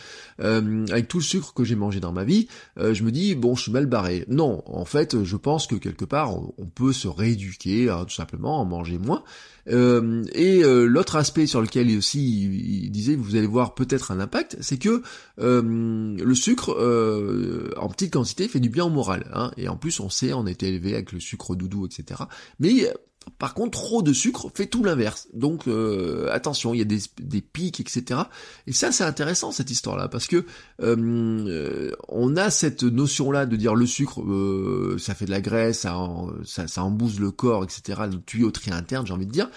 Euh, 0.40 0.86
avec 0.90 1.08
tout 1.08 1.18
le 1.18 1.22
sucre 1.22 1.54
que 1.54 1.64
j'ai 1.64 1.76
mangé 1.76 1.98
dans 1.98 2.12
ma 2.12 2.24
vie, 2.24 2.46
euh, 2.78 2.92
je 2.92 3.02
me 3.02 3.10
dis 3.10 3.34
bon, 3.34 3.54
je 3.54 3.62
suis 3.62 3.72
mal 3.72 3.86
barré. 3.86 4.26
Non, 4.28 4.62
en 4.66 4.84
fait, 4.84 5.24
je 5.24 5.36
pense 5.36 5.66
que 5.66 5.76
quelque 5.76 6.04
part 6.04 6.34
on 6.36 6.66
peut 6.66 6.83
se 6.92 7.08
rééduquer, 7.08 7.90
hein, 7.90 8.04
tout 8.04 8.14
simplement, 8.14 8.60
en 8.60 8.64
manger 8.64 8.98
moins. 8.98 9.22
Euh, 9.68 10.24
et 10.32 10.62
euh, 10.62 10.84
l'autre 10.84 11.16
aspect 11.16 11.46
sur 11.46 11.60
lequel 11.60 11.96
aussi 11.96 12.44
il, 12.84 12.90
disait, 12.90 13.16
vous 13.16 13.36
allez 13.36 13.46
voir 13.46 13.74
peut-être 13.74 14.10
un 14.10 14.20
impact, 14.20 14.58
c'est 14.60 14.78
que 14.78 15.02
euh, 15.38 15.62
le 15.62 16.34
sucre 16.34 16.70
en 17.76 17.88
petite 17.88 18.12
quantité 18.12 18.48
fait 18.48 18.60
du 18.60 18.68
bien 18.68 18.84
au 18.84 18.90
moral. 18.90 19.30
Hein, 19.34 19.50
et 19.56 19.68
en 19.68 19.76
plus, 19.76 20.00
on 20.00 20.10
sait, 20.10 20.32
on 20.32 20.46
été 20.46 20.68
élevé 20.68 20.94
avec 20.94 21.12
le 21.12 21.20
sucre 21.20 21.54
doudou, 21.54 21.86
etc. 21.86 22.22
Mais 22.58 22.92
par 23.38 23.54
contre, 23.54 23.78
trop 23.78 24.02
de 24.02 24.12
sucre 24.12 24.50
fait 24.54 24.66
tout 24.66 24.84
l'inverse. 24.84 25.28
Donc 25.32 25.66
euh, 25.66 26.28
attention, 26.32 26.74
il 26.74 26.78
y 26.78 26.82
a 26.82 26.84
des, 26.84 27.40
pics, 27.40 27.80
etc. 27.80 28.20
Et 28.66 28.72
ça, 28.72 28.92
c'est 28.92 29.04
intéressant 29.04 29.52
cette 29.52 29.70
histoire-là, 29.70 30.08
parce 30.08 30.26
que 30.26 30.44
euh, 30.82 30.96
euh, 30.98 31.92
on 32.08 32.36
a 32.36 32.50
cette 32.50 32.82
notion-là 32.82 33.46
de 33.46 33.56
dire 33.56 33.74
le 33.74 33.86
sucre, 33.86 34.22
ça 34.98 35.14
fait 35.14 35.26
de 35.26 35.30
la 35.30 35.40
graisse, 35.40 35.80
ça, 35.80 35.96
ça, 36.44 36.66
ça 36.66 36.84
embouse 36.84 37.20
le 37.20 37.30
corps, 37.30 37.64
etc. 37.64 38.02
Le 38.10 38.20
tuyauterie 38.20 38.70
interne, 38.70 39.06
j'ai 39.06 39.12
envie 39.12 39.26
de 39.26 39.32
dire 39.32 39.48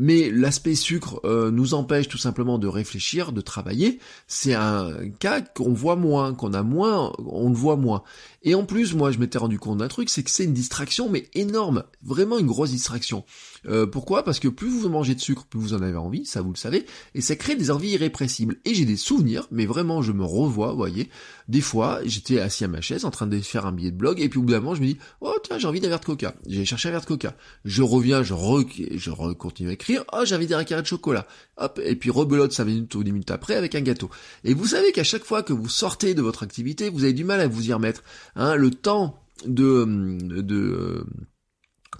mais 0.00 0.30
l'aspect 0.30 0.74
sucre 0.74 1.20
euh, 1.24 1.50
nous 1.50 1.74
empêche 1.74 2.08
tout 2.08 2.16
simplement 2.16 2.56
de 2.56 2.66
réfléchir, 2.66 3.32
de 3.32 3.42
travailler. 3.42 3.98
C'est 4.26 4.54
un 4.54 5.10
cas 5.18 5.42
qu'on 5.42 5.74
voit 5.74 5.94
moins, 5.94 6.32
qu'on 6.32 6.54
a 6.54 6.62
moins, 6.62 7.12
on 7.18 7.50
le 7.50 7.54
voit 7.54 7.76
moins. 7.76 8.02
Et 8.42 8.54
en 8.54 8.64
plus, 8.64 8.94
moi, 8.94 9.10
je 9.10 9.18
m'étais 9.18 9.36
rendu 9.36 9.58
compte 9.58 9.78
d'un 9.78 9.88
truc, 9.88 10.08
c'est 10.08 10.22
que 10.22 10.30
c'est 10.30 10.44
une 10.44 10.54
distraction, 10.54 11.10
mais 11.10 11.28
énorme, 11.34 11.84
vraiment 12.02 12.38
une 12.38 12.46
grosse 12.46 12.70
distraction. 12.70 13.24
Euh, 13.66 13.86
pourquoi? 13.86 14.24
Parce 14.24 14.40
que 14.40 14.48
plus 14.48 14.70
vous 14.70 14.88
mangez 14.88 15.14
de 15.14 15.20
sucre, 15.20 15.44
plus 15.44 15.60
vous 15.60 15.74
en 15.74 15.82
avez 15.82 15.98
envie, 15.98 16.24
ça 16.24 16.40
vous 16.40 16.50
le 16.50 16.56
savez, 16.56 16.86
et 17.14 17.20
ça 17.20 17.36
crée 17.36 17.54
des 17.54 17.70
envies 17.70 17.90
irrépressibles. 17.90 18.56
Et 18.64 18.72
j'ai 18.72 18.86
des 18.86 18.96
souvenirs, 18.96 19.46
mais 19.50 19.66
vraiment 19.66 20.00
je 20.00 20.12
me 20.12 20.24
revois, 20.24 20.70
vous 20.70 20.78
voyez, 20.78 21.10
des 21.48 21.60
fois 21.60 22.00
j'étais 22.06 22.40
assis 22.40 22.64
à 22.64 22.68
ma 22.68 22.80
chaise 22.80 23.04
en 23.04 23.10
train 23.10 23.26
de 23.26 23.38
faire 23.40 23.66
un 23.66 23.72
billet 23.72 23.90
de 23.90 23.96
blog, 23.96 24.20
et 24.20 24.30
puis 24.30 24.38
au 24.38 24.42
bout 24.42 24.52
d'un 24.52 24.60
moment 24.60 24.74
je 24.74 24.80
me 24.80 24.86
dis, 24.86 24.96
oh 25.20 25.34
tiens 25.42 25.58
j'ai 25.58 25.66
envie 25.66 25.80
d'un 25.80 25.88
verre 25.88 26.00
de 26.00 26.06
coca. 26.06 26.34
J'ai 26.46 26.64
cherché 26.64 26.88
un 26.88 26.92
verre 26.92 27.02
de 27.02 27.06
coca. 27.06 27.36
Je 27.66 27.82
reviens, 27.82 28.22
je, 28.22 28.32
re... 28.32 28.64
je 28.94 29.10
continue 29.34 29.68
à 29.68 29.72
écrire, 29.72 29.89
oh 30.12 30.24
j'ai 30.24 30.34
envie 30.34 30.46
d'un 30.46 30.64
carré 30.64 30.82
de 30.82 30.86
chocolat. 30.86 31.26
Hop, 31.56 31.80
et 31.84 31.96
puis 31.96 32.10
rebelote 32.10 32.52
5 32.52 32.64
minutes 32.64 32.94
ou 32.94 33.04
10 33.04 33.12
minutes 33.12 33.30
après 33.30 33.54
avec 33.54 33.74
un 33.74 33.80
gâteau. 33.80 34.10
Et 34.44 34.54
vous 34.54 34.66
savez 34.66 34.92
qu'à 34.92 35.04
chaque 35.04 35.24
fois 35.24 35.42
que 35.42 35.52
vous 35.52 35.68
sortez 35.68 36.14
de 36.14 36.22
votre 36.22 36.42
activité, 36.42 36.88
vous 36.90 37.04
avez 37.04 37.12
du 37.12 37.24
mal 37.24 37.40
à 37.40 37.48
vous 37.48 37.68
y 37.68 37.72
remettre. 37.72 38.02
Hein, 38.36 38.56
le 38.56 38.70
temps 38.70 39.18
de, 39.46 39.84
de 40.20 41.04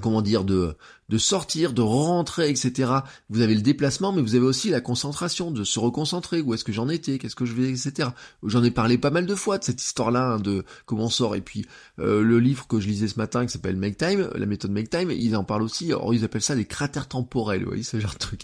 comment 0.00 0.22
dire, 0.22 0.44
de, 0.44 0.76
de 1.10 1.18
sortir, 1.18 1.72
de 1.72 1.82
rentrer, 1.82 2.48
etc. 2.48 2.92
Vous 3.28 3.40
avez 3.40 3.56
le 3.56 3.62
déplacement, 3.62 4.12
mais 4.12 4.22
vous 4.22 4.36
avez 4.36 4.44
aussi 4.44 4.70
la 4.70 4.80
concentration, 4.80 5.50
de 5.50 5.64
se 5.64 5.80
reconcentrer, 5.80 6.40
où 6.40 6.54
est-ce 6.54 6.64
que 6.64 6.72
j'en 6.72 6.88
étais, 6.88 7.18
qu'est-ce 7.18 7.34
que 7.34 7.44
je 7.44 7.52
vais, 7.52 7.68
etc. 7.68 8.10
J'en 8.44 8.62
ai 8.62 8.70
parlé 8.70 8.96
pas 8.96 9.10
mal 9.10 9.26
de 9.26 9.34
fois 9.34 9.58
de 9.58 9.64
cette 9.64 9.82
histoire-là, 9.82 10.34
hein, 10.34 10.38
de 10.38 10.64
comment 10.86 11.06
on 11.06 11.10
sort. 11.10 11.34
Et 11.34 11.40
puis 11.40 11.66
euh, 11.98 12.22
le 12.22 12.38
livre 12.38 12.68
que 12.68 12.78
je 12.78 12.86
lisais 12.86 13.08
ce 13.08 13.18
matin, 13.18 13.44
qui 13.44 13.52
s'appelle 13.52 13.76
Make 13.76 13.96
Time, 13.96 14.30
la 14.34 14.46
méthode 14.46 14.70
Make 14.70 14.88
Time, 14.88 15.10
ils 15.10 15.34
en 15.34 15.42
parlent 15.42 15.62
aussi, 15.62 15.86
alors 15.86 16.14
ils 16.14 16.24
appellent 16.24 16.42
ça 16.42 16.54
les 16.54 16.64
cratères 16.64 17.08
temporels, 17.08 17.62
vous 17.62 17.70
voyez, 17.70 17.82
ce 17.82 17.98
genre 17.98 18.12
de 18.12 18.18
truc. 18.18 18.42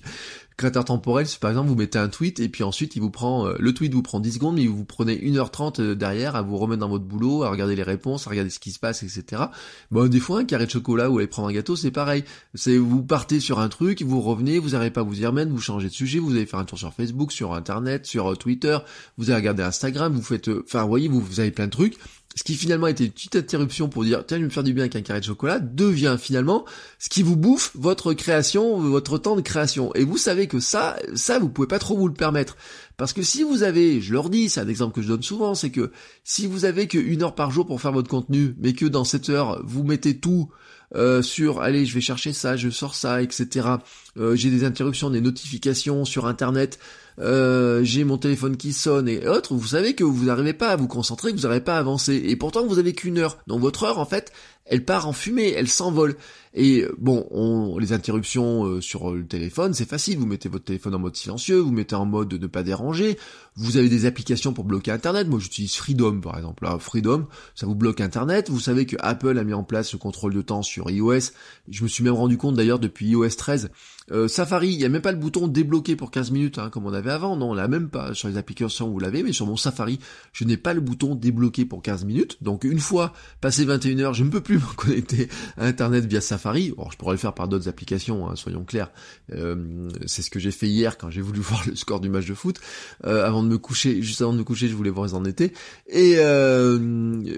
Créateur 0.57 0.87
temporel, 0.87 1.27
c'est 1.27 1.39
par 1.39 1.51
exemple 1.51 1.69
vous 1.69 1.75
mettez 1.75 1.99
un 1.99 2.09
tweet 2.09 2.41
et 2.41 2.49
puis 2.49 2.65
ensuite 2.65 2.97
il 2.97 3.03
vous 3.03 3.11
prend 3.11 3.47
euh, 3.47 3.57
le 3.59 3.75
tweet 3.75 3.93
vous 3.93 4.01
prend 4.01 4.21
10 4.21 4.33
secondes 4.33 4.55
mais 4.55 4.67
vous 4.67 4.87
prenez 4.87 5.15
1h30 5.15 5.83
euh, 5.83 5.95
derrière 5.95 6.35
à 6.35 6.41
vous 6.41 6.57
remettre 6.57 6.81
dans 6.81 6.89
votre 6.89 7.05
boulot, 7.05 7.43
à 7.43 7.51
regarder 7.51 7.77
les 7.77 7.83
réponses, 7.83 8.27
à 8.27 8.31
regarder 8.31 8.49
ce 8.49 8.59
qui 8.59 8.73
se 8.73 8.79
passe, 8.79 9.03
etc. 9.03 9.43
Bon 9.91 10.09
des 10.09 10.19
fois 10.19 10.39
un 10.41 10.45
carré 10.47 10.65
de 10.65 10.71
chocolat 10.71 11.11
ou 11.11 11.19
aller 11.19 11.27
prendre 11.27 11.49
un 11.49 11.53
gâteau 11.53 11.77
c'est 11.77 11.91
pareil. 11.91 12.25
C'est 12.57 12.77
vous 12.77 13.03
partez 13.03 13.39
sur 13.39 13.59
un 13.61 13.69
truc, 13.69 14.03
vous 14.03 14.21
revenez, 14.21 14.59
vous 14.59 14.71
n'arrivez 14.71 14.91
pas 14.91 15.03
à 15.03 15.05
vous 15.05 15.21
y 15.21 15.27
remettre, 15.27 15.51
vous 15.53 15.61
changez 15.61 15.89
de 15.89 15.93
sujet, 15.93 16.19
vous 16.19 16.33
allez 16.33 16.47
faire 16.47 16.59
un 16.59 16.65
tour 16.65 16.79
sur 16.79 16.93
Facebook, 16.93 17.33
sur 17.33 17.55
internet, 17.55 18.07
sur 18.07 18.33
euh, 18.33 18.35
Twitter, 18.35 18.79
vous 19.19 19.31
allez 19.31 19.41
regarder 19.41 19.63
Instagram, 19.63 20.13
vous 20.13 20.23
faites, 20.23 20.49
enfin 20.49 20.83
vous 20.83 20.89
voyez 20.89 21.09
vous, 21.09 21.41
avez 21.41 21.51
plein 21.51 21.67
de 21.67 21.71
trucs 21.71 21.99
ce 22.37 22.45
qui 22.45 22.55
finalement 22.55 22.87
était 22.87 23.07
une 23.07 23.13
petite 23.13 23.35
interruption 23.35 23.89
pour 23.89 24.05
dire 24.05 24.23
tiens 24.27 24.37
je 24.37 24.43
vais 24.43 24.49
me 24.49 24.53
faire 24.53 24.63
du 24.63 24.75
bien 24.75 24.83
avec 24.85 24.95
un 24.95 25.01
carré 25.01 25.21
de 25.21 25.25
chocolat 25.25 25.59
devient 25.59 26.17
finalement 26.21 26.67
ce 26.99 27.09
qui 27.09 27.23
vous 27.23 27.37
bouffe 27.37 27.73
votre 27.75 28.13
création, 28.13 28.79
votre 28.79 29.17
temps 29.17 29.37
de 29.37 29.41
création. 29.41 29.93
Et 29.95 30.05
vous 30.05 30.19
savez 30.19 30.47
que 30.47 30.61
ça, 30.61 30.99
ça 31.15 31.39
vous 31.39 31.49
pouvez 31.49 31.67
pas 31.67 31.79
trop 31.79 31.97
vous 31.97 32.09
le 32.09 32.15
permettre. 32.15 32.59
Parce 32.99 33.15
que 33.15 33.23
si 33.23 33.43
vous 33.43 33.63
avez, 33.63 34.03
je 34.03 34.13
leur 34.13 34.29
dis, 34.29 34.51
c'est 34.51 34.61
un 34.61 34.69
exemple 34.69 34.95
que 34.95 35.01
je 35.01 35.09
donne 35.09 35.23
souvent, 35.23 35.55
c'est 35.55 35.71
que 35.71 35.93
si 36.25 36.47
vous 36.47 36.67
avez 36.67 36.89
que 36.89 36.99
une 36.99 37.23
heure 37.23 37.35
par 37.35 37.51
jour 37.51 37.65
pour 37.65 37.81
faire 37.81 37.93
votre 37.93 38.11
contenu, 38.11 38.55
mais 38.59 38.75
que 38.75 38.85
dans 38.85 39.05
cette 39.05 39.31
heure 39.31 39.63
vous 39.65 39.83
mettez 39.83 40.19
tout 40.19 40.51
euh, 40.95 41.23
sur 41.23 41.61
allez 41.61 41.87
je 41.87 41.95
vais 41.95 42.01
chercher 42.01 42.33
ça, 42.33 42.57
je 42.57 42.71
sors 42.71 42.95
ça, 42.95 43.23
etc. 43.23 43.69
Euh, 44.17 44.37
j'ai 44.37 44.51
des 44.51 44.65
interruptions, 44.65 45.11
des 45.11 45.21
notifications 45.21 46.05
sur 46.05 46.27
internet, 46.27 46.79
euh, 47.19 47.83
j'ai 47.83 48.05
mon 48.05 48.19
téléphone 48.19 48.57
qui 48.57 48.73
sonne 48.73 49.09
et 49.09 49.27
autres, 49.27 49.55
vous 49.55 49.69
savez 49.69 49.95
que 49.95 50.05
vous 50.05 50.27
n'arrivez 50.27 50.53
pas 50.53 50.69
à 50.69 50.77
vous 50.77 50.89
concentrer, 50.89 51.33
que 51.33 51.37
vous 51.37 51.45
n'arrivez 51.45 51.65
pas 51.65 51.77
à 51.77 51.81
avancer. 51.81 52.15
Et 52.15 52.37
pourtant 52.37 52.67
vous 52.67 52.79
avez 52.79 52.93
qu'une 52.93 53.19
heure. 53.19 53.39
Donc 53.47 53.61
votre 53.61 53.85
heure 53.85 53.99
en 53.99 54.05
fait, 54.05 54.33
elle 54.67 54.85
part 54.85 55.07
en 55.07 55.13
fumée, 55.13 55.53
elle 55.53 55.69
s'envole. 55.69 56.17
Et 56.53 56.85
bon, 56.99 57.27
on, 57.31 57.79
les 57.79 57.93
interruptions 57.93 58.65
euh, 58.65 58.81
sur 58.81 59.13
le 59.13 59.27
téléphone, 59.27 59.75
c'est 59.75 59.89
facile. 59.89 60.19
Vous 60.19 60.27
mettez 60.27 60.49
votre 60.49 60.65
téléphone 60.65 60.95
en 60.95 60.99
mode 60.99 61.17
silencieux, 61.17 61.59
vous 61.59 61.71
mettez 61.71 61.95
en 61.95 62.07
mode 62.07 62.29
de 62.29 62.39
ne 62.39 62.47
pas 62.47 62.63
déranger. 62.63 63.19
Vous 63.57 63.77
avez 63.77 63.89
des 63.89 64.07
applications 64.07 64.53
pour 64.53 64.65
bloquer 64.65 64.91
Internet. 64.91 65.29
Moi, 65.29 65.39
j'utilise 65.39 65.77
Freedom, 65.77 66.21
par 66.21 66.37
exemple. 66.37 66.67
Freedom, 66.81 67.27
ça 67.55 67.67
vous 67.67 67.75
bloque 67.75 68.01
Internet. 68.01 68.51
Vous 68.51 68.61
savez 68.61 68.87
que 68.87 68.97
Apple 69.01 69.39
a 69.39 69.45
mis 69.45 69.55
en 69.55 69.65
place 69.65 69.93
le 69.93 69.99
contrôle 69.99 70.35
de 70.35 70.43
temps 70.43 70.63
sur 70.63 70.91
iOS. 70.91 71.31
Je 71.69 71.83
me 71.83 71.89
suis 71.89 72.03
même 72.03 72.15
rendu 72.15 72.39
compte 72.39 72.57
d'ailleurs 72.57 72.79
depuis 72.79 73.07
iOS 73.09 73.29
13 73.37 73.71
euh, 74.13 74.29
Safari, 74.29 74.69
il 74.69 74.79
n'y 74.79 74.85
a 74.85 74.89
même 74.89 75.03
pas 75.03 75.13
le 75.13 75.19
bouton 75.19 75.49
débloquer 75.49 75.97
pour 75.97 76.11
15 76.11 76.31
minutes, 76.31 76.59
hein, 76.59 76.71
comme 76.71 76.87
on 76.87 76.93
avait 76.93 77.11
avant. 77.11 77.37
Non, 77.37 77.51
on 77.51 77.55
l'a 77.55 77.69
même 77.69 77.89
pas. 77.89 78.15
Sur 78.15 78.29
les 78.29 78.37
applications, 78.37 78.89
vous 78.89 78.99
l'avez, 78.99 79.23
mais 79.23 79.33
sur 79.33 79.47
mon 79.47 79.57
Safari, 79.57 79.99
je 80.33 80.45
n'ai 80.45 80.57
pas 80.57 80.75
le 80.75 80.81
bouton 80.81 81.15
débloquer 81.15 81.65
pour 81.65 81.83
15 81.83 82.05
minutes. 82.05 82.43
Donc 82.43 82.65
une 82.65 82.79
fois 82.79 83.13
passé 83.41 83.65
21 83.65 83.99
heures, 84.01 84.15
je 84.15 84.25
ne 84.25 84.31
peux 84.31 84.41
plus 84.41 84.57
me 84.59 84.75
connecter 84.77 85.29
à 85.57 85.67
Internet 85.67 86.05
via 86.07 86.21
Safari. 86.21 86.73
Or, 86.77 86.93
je 86.93 86.97
pourrais 86.97 87.15
le 87.15 87.19
faire 87.19 87.35
par 87.35 87.49
d'autres 87.49 87.69
applications, 87.69 88.29
hein, 88.29 88.37
soyons 88.37 88.65
clairs. 88.65 88.91
Euh, 89.33 89.89
c'est 90.07 90.23
ce 90.23 90.31
que 90.31 90.39
j'ai 90.39 90.53
fait 90.53 90.69
hier 90.69 90.99
quand 90.99 91.11
j'ai 91.11 91.21
voulu 91.21 91.41
voir 91.47 91.63
le 91.67 91.75
score 91.75 92.01
du 92.01 92.09
match 92.09 92.27
de 92.27 92.35
foot. 92.35 92.61
Euh, 93.05 93.27
avant 93.27 93.43
de 93.43 93.49
me 93.49 93.59
coucher, 93.59 94.03
juste 94.03 94.23
avant 94.23 94.33
de 94.33 94.39
me 94.39 94.45
coucher, 94.45 94.69
je 94.69 94.75
voulais 94.75 94.91
voir 94.91 95.09
ils 95.09 95.15
en 95.15 95.25
étaient. 95.25 95.53
Et 95.89 96.17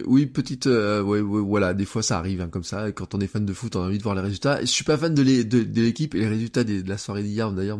oui, 0.07 0.27
petite, 0.27 0.67
voilà, 0.67 1.75
des 1.75 1.85
fois 1.85 2.03
ça 2.03 2.19
arrive 2.19 2.41
hein, 2.43 2.49
comme 2.49 2.65
ça. 2.65 2.93
Quand 2.93 3.15
on 3.15 3.21
est 3.21 3.27
fan 3.27 3.47
de 3.47 3.53
foot, 3.53 3.77
on 3.77 3.83
a 3.83 3.87
envie 3.87 3.99
de 3.99 4.03
voir 4.03 4.15
les 4.15 4.21
résultats. 4.21 4.61
Je 4.61 4.67
suis 4.67 4.85
pas 4.85 4.97
fan 4.97 5.15
de 5.15 5.23
l'équipe 5.23 6.15
et 6.15 6.19
les 6.19 6.29
résultats 6.29 6.58
de 6.65 6.89
la 6.89 6.99
soirée 6.99 7.23
d'hier 7.23 7.53
d'ailleurs 7.53 7.79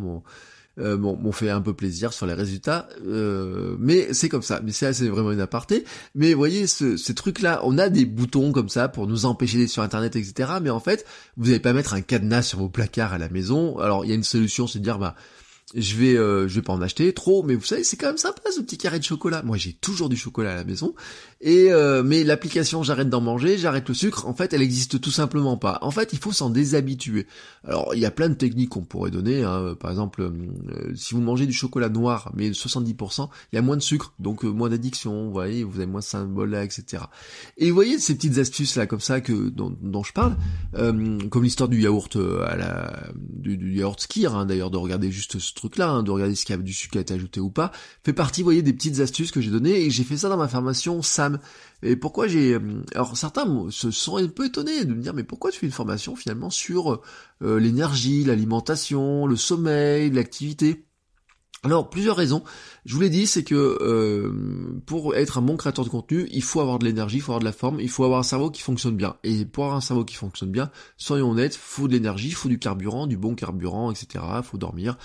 euh, 0.79 0.97
m'ont 0.97 1.31
fait 1.31 1.49
un 1.49 1.59
peu 1.59 1.73
plaisir 1.73 2.13
sur 2.13 2.25
les 2.25 2.33
résultats, 2.33 2.87
euh, 3.05 3.75
mais 3.79 4.13
c'est 4.13 4.29
comme 4.29 4.41
ça. 4.41 4.61
Mais 4.63 4.71
ça, 4.71 4.93
c'est 4.93 5.09
vraiment 5.09 5.31
une 5.31 5.41
aparté. 5.41 5.83
Mais 6.15 6.33
voyez, 6.33 6.67
ce, 6.67 6.95
ces 6.95 7.13
trucs-là, 7.13 7.59
on 7.63 7.77
a 7.77 7.89
des 7.89 8.05
boutons 8.05 8.53
comme 8.53 8.69
ça 8.69 8.87
pour 8.87 9.05
nous 9.05 9.25
empêcher 9.25 9.57
d'être 9.57 9.69
sur 9.69 9.83
Internet, 9.83 10.15
etc. 10.15 10.51
Mais 10.61 10.69
en 10.69 10.79
fait, 10.79 11.05
vous 11.35 11.47
n'allez 11.47 11.59
pas 11.59 11.73
mettre 11.73 11.93
un 11.95 12.01
cadenas 12.01 12.43
sur 12.43 12.59
vos 12.59 12.69
placards 12.69 13.11
à 13.11 13.17
la 13.17 13.27
maison. 13.27 13.77
Alors, 13.79 14.05
il 14.05 14.09
y 14.09 14.11
a 14.13 14.15
une 14.15 14.23
solution, 14.23 14.67
c'est 14.67 14.79
de 14.79 14.83
dire, 14.85 14.99
bah, 14.99 15.15
je 15.75 15.95
vais 15.95 16.17
euh, 16.17 16.47
je 16.47 16.55
vais 16.55 16.61
pas 16.61 16.73
en 16.73 16.81
acheter 16.81 17.13
trop 17.13 17.43
mais 17.43 17.55
vous 17.55 17.63
savez 17.63 17.83
c'est 17.83 17.97
quand 17.97 18.07
même 18.07 18.17
sympa 18.17 18.41
ce 18.53 18.61
petit 18.61 18.77
carré 18.77 18.99
de 18.99 19.03
chocolat. 19.03 19.43
Moi 19.43 19.57
j'ai 19.57 19.73
toujours 19.73 20.09
du 20.09 20.17
chocolat 20.17 20.53
à 20.53 20.55
la 20.55 20.63
maison. 20.63 20.95
Et 21.41 21.71
euh, 21.71 22.01
mais 22.03 22.23
l'application 22.23 22.81
j'arrête 22.81 23.09
d'en 23.09 23.21
manger 23.21 23.57
j'arrête 23.57 23.87
le 23.87 23.93
sucre. 23.93 24.27
En 24.27 24.33
fait 24.33 24.53
elle 24.53 24.61
existe 24.61 24.99
tout 24.99 25.11
simplement 25.11 25.57
pas. 25.57 25.77
En 25.81 25.91
fait 25.91 26.11
il 26.13 26.19
faut 26.19 26.31
s'en 26.31 26.49
déshabituer. 26.49 27.27
Alors 27.63 27.93
il 27.93 27.99
y 27.99 28.05
a 28.05 28.11
plein 28.11 28.29
de 28.29 28.33
techniques 28.33 28.69
qu'on 28.69 28.81
pourrait 28.81 29.11
donner 29.11 29.43
hein. 29.43 29.75
par 29.79 29.91
exemple 29.91 30.21
euh, 30.21 30.93
si 30.95 31.13
vous 31.13 31.21
mangez 31.21 31.45
du 31.45 31.53
chocolat 31.53 31.89
noir 31.89 32.31
mais 32.35 32.49
70% 32.49 33.29
il 33.51 33.55
y 33.55 33.59
a 33.59 33.61
moins 33.61 33.77
de 33.77 33.81
sucre 33.81 34.13
donc 34.19 34.43
moins 34.43 34.69
d'addiction 34.69 35.25
vous 35.25 35.31
voyez 35.31 35.63
vous 35.63 35.77
avez 35.77 35.85
moins 35.85 35.99
de 35.99 36.05
symboles 36.05 36.49
là 36.49 36.63
etc 36.63 37.03
et 37.57 37.69
vous 37.69 37.75
voyez 37.75 37.99
ces 37.99 38.15
petites 38.15 38.37
astuces 38.37 38.75
là 38.75 38.87
comme 38.87 38.99
ça 38.99 39.21
que 39.21 39.49
dont, 39.49 39.75
dont 39.81 40.03
je 40.03 40.13
parle 40.13 40.35
comme 40.73 41.43
l'histoire 41.43 41.69
du 41.69 41.81
yaourt 41.81 42.17
à 42.45 42.55
la 42.55 43.09
du, 43.19 43.57
du 43.57 43.75
yaourt 43.75 43.99
skir 43.99 44.35
hein, 44.35 44.45
d'ailleurs 44.45 44.71
de 44.71 44.77
regarder 44.77 45.11
juste 45.11 45.39
ce 45.39 45.53
truc-là, 45.59 45.89
hein, 45.89 46.03
de 46.03 46.11
regarder 46.11 46.35
ce 46.35 46.45
qu'il 46.45 46.55
y 46.55 46.59
a 46.59 46.61
du 46.61 46.73
sucre 46.73 46.97
a 46.97 47.01
été 47.01 47.13
ajouté 47.13 47.39
ou 47.39 47.49
pas, 47.49 47.71
fait 48.03 48.13
partie, 48.13 48.43
voyez, 48.43 48.61
des 48.61 48.73
petites 48.73 48.99
astuces 48.99 49.31
que 49.31 49.41
j'ai 49.41 49.51
données 49.51 49.85
et 49.85 49.89
j'ai 49.89 50.03
fait 50.03 50.17
ça 50.17 50.29
dans 50.29 50.37
ma 50.37 50.47
formation 50.47 51.01
SAM. 51.01 51.39
Et 51.83 51.95
pourquoi 51.95 52.27
j'ai... 52.27 52.53
Euh, 52.55 52.83
alors 52.95 53.15
certains 53.17 53.67
se 53.69 53.91
sont 53.91 54.17
un 54.17 54.27
peu 54.27 54.45
étonnés 54.45 54.85
de 54.85 54.93
me 54.93 55.01
dire 55.01 55.13
mais 55.13 55.23
pourquoi 55.23 55.51
tu 55.51 55.59
fais 55.59 55.65
une 55.65 55.71
formation 55.71 56.15
finalement 56.15 56.49
sur 56.49 57.01
euh, 57.41 57.59
l'énergie, 57.59 58.23
l'alimentation, 58.23 59.27
le 59.27 59.35
sommeil, 59.35 60.09
l'activité? 60.09 60.88
Alors, 61.61 61.89
plusieurs 61.89 62.15
raisons. 62.15 62.41
Je 62.85 62.95
vous 62.95 63.01
l'ai 63.01 63.09
dit, 63.09 63.27
c'est 63.27 63.43
que 63.43 63.53
euh, 63.81 64.81
pour 64.85 65.15
être 65.15 65.37
un 65.37 65.41
bon 65.41 65.57
créateur 65.57 65.83
de 65.83 65.89
contenu, 65.89 66.25
il 66.31 66.41
faut 66.41 66.61
avoir 66.61 66.79
de 66.79 66.85
l'énergie, 66.85 67.17
il 67.17 67.21
faut 67.21 67.33
avoir 67.33 67.41
de 67.41 67.45
la 67.45 67.51
forme, 67.51 67.81
il 67.81 67.89
faut 67.89 68.05
avoir 68.05 68.21
un 68.21 68.23
cerveau 68.23 68.49
qui 68.49 68.61
fonctionne 68.61 68.95
bien. 68.95 69.17
Et 69.25 69.43
pour 69.43 69.65
avoir 69.65 69.77
un 69.77 69.81
cerveau 69.81 70.05
qui 70.05 70.15
fonctionne 70.15 70.51
bien, 70.51 70.71
soyons 70.95 71.31
honnêtes, 71.31 71.57
faut 71.57 71.89
de 71.89 71.93
l'énergie, 71.93 72.31
faut 72.31 72.47
du 72.47 72.59
carburant, 72.59 73.07
du 73.07 73.17
bon 73.17 73.35
carburant, 73.35 73.91
etc. 73.91 74.23
Faut 74.41 74.57
dormir, 74.57 74.97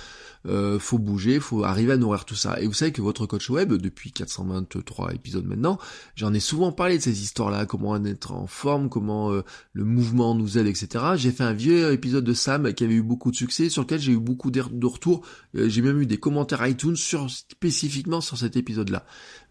euh, 0.47 0.79
faut 0.79 0.99
bouger, 0.99 1.41
faut 1.41 1.65
arriver 1.65 1.93
à 1.93 1.97
nourrir 1.97 2.25
tout 2.25 2.37
ça. 2.37 2.61
Et 2.61 2.69
vous 2.69 2.73
savez 2.73 2.93
que 2.93 3.03
votre 3.03 3.27
coach 3.27 3.51
web, 3.51 3.73
depuis 3.73 4.13
423 4.13 5.13
épisodes 5.13 5.47
maintenant, 5.47 5.79
j'en 6.15 6.33
ai 6.33 6.41
souvent 6.41 6.71
parlé 6.71 6.99
de 6.99 7.03
ces 7.03 7.21
histoires-là, 7.21 7.67
comment 7.67 7.97
être 7.97 8.31
en 8.31 8.47
forme, 8.47 8.89
comment 8.89 9.33
euh, 9.33 9.43
le 9.73 9.85
mouvement 9.85 10.37
nous 10.37 10.57
aide, 10.57 10.69
etc. 10.69 11.05
J'ai 11.17 11.33
fait 11.33 11.45
un 11.45 11.53
vieux 11.53 11.93
épisode 11.93 12.25
de 12.25 12.33
Sam 12.33 12.73
qui 12.75 12.85
avait 12.85 12.95
eu 12.95 13.03
beaucoup 13.03 13.33
de 13.33 13.37
succès, 13.37 13.71
sur 13.71 13.83
lequel 13.83 13.99
j'ai 13.99 14.13
eu 14.13 14.21
beaucoup 14.21 14.53
de 14.53 14.87
retours. 14.87 15.27
Euh, 15.57 15.69
j'ai 15.69 15.83
même 15.83 16.01
eu 16.01 16.07
des 16.07 16.19
commentaires 16.19 16.44
iTunes 16.53 16.97
sur 16.97 17.31
spécifiquement 17.31 18.21
sur 18.21 18.39
cet 18.39 18.57
épisode-là. 18.57 19.05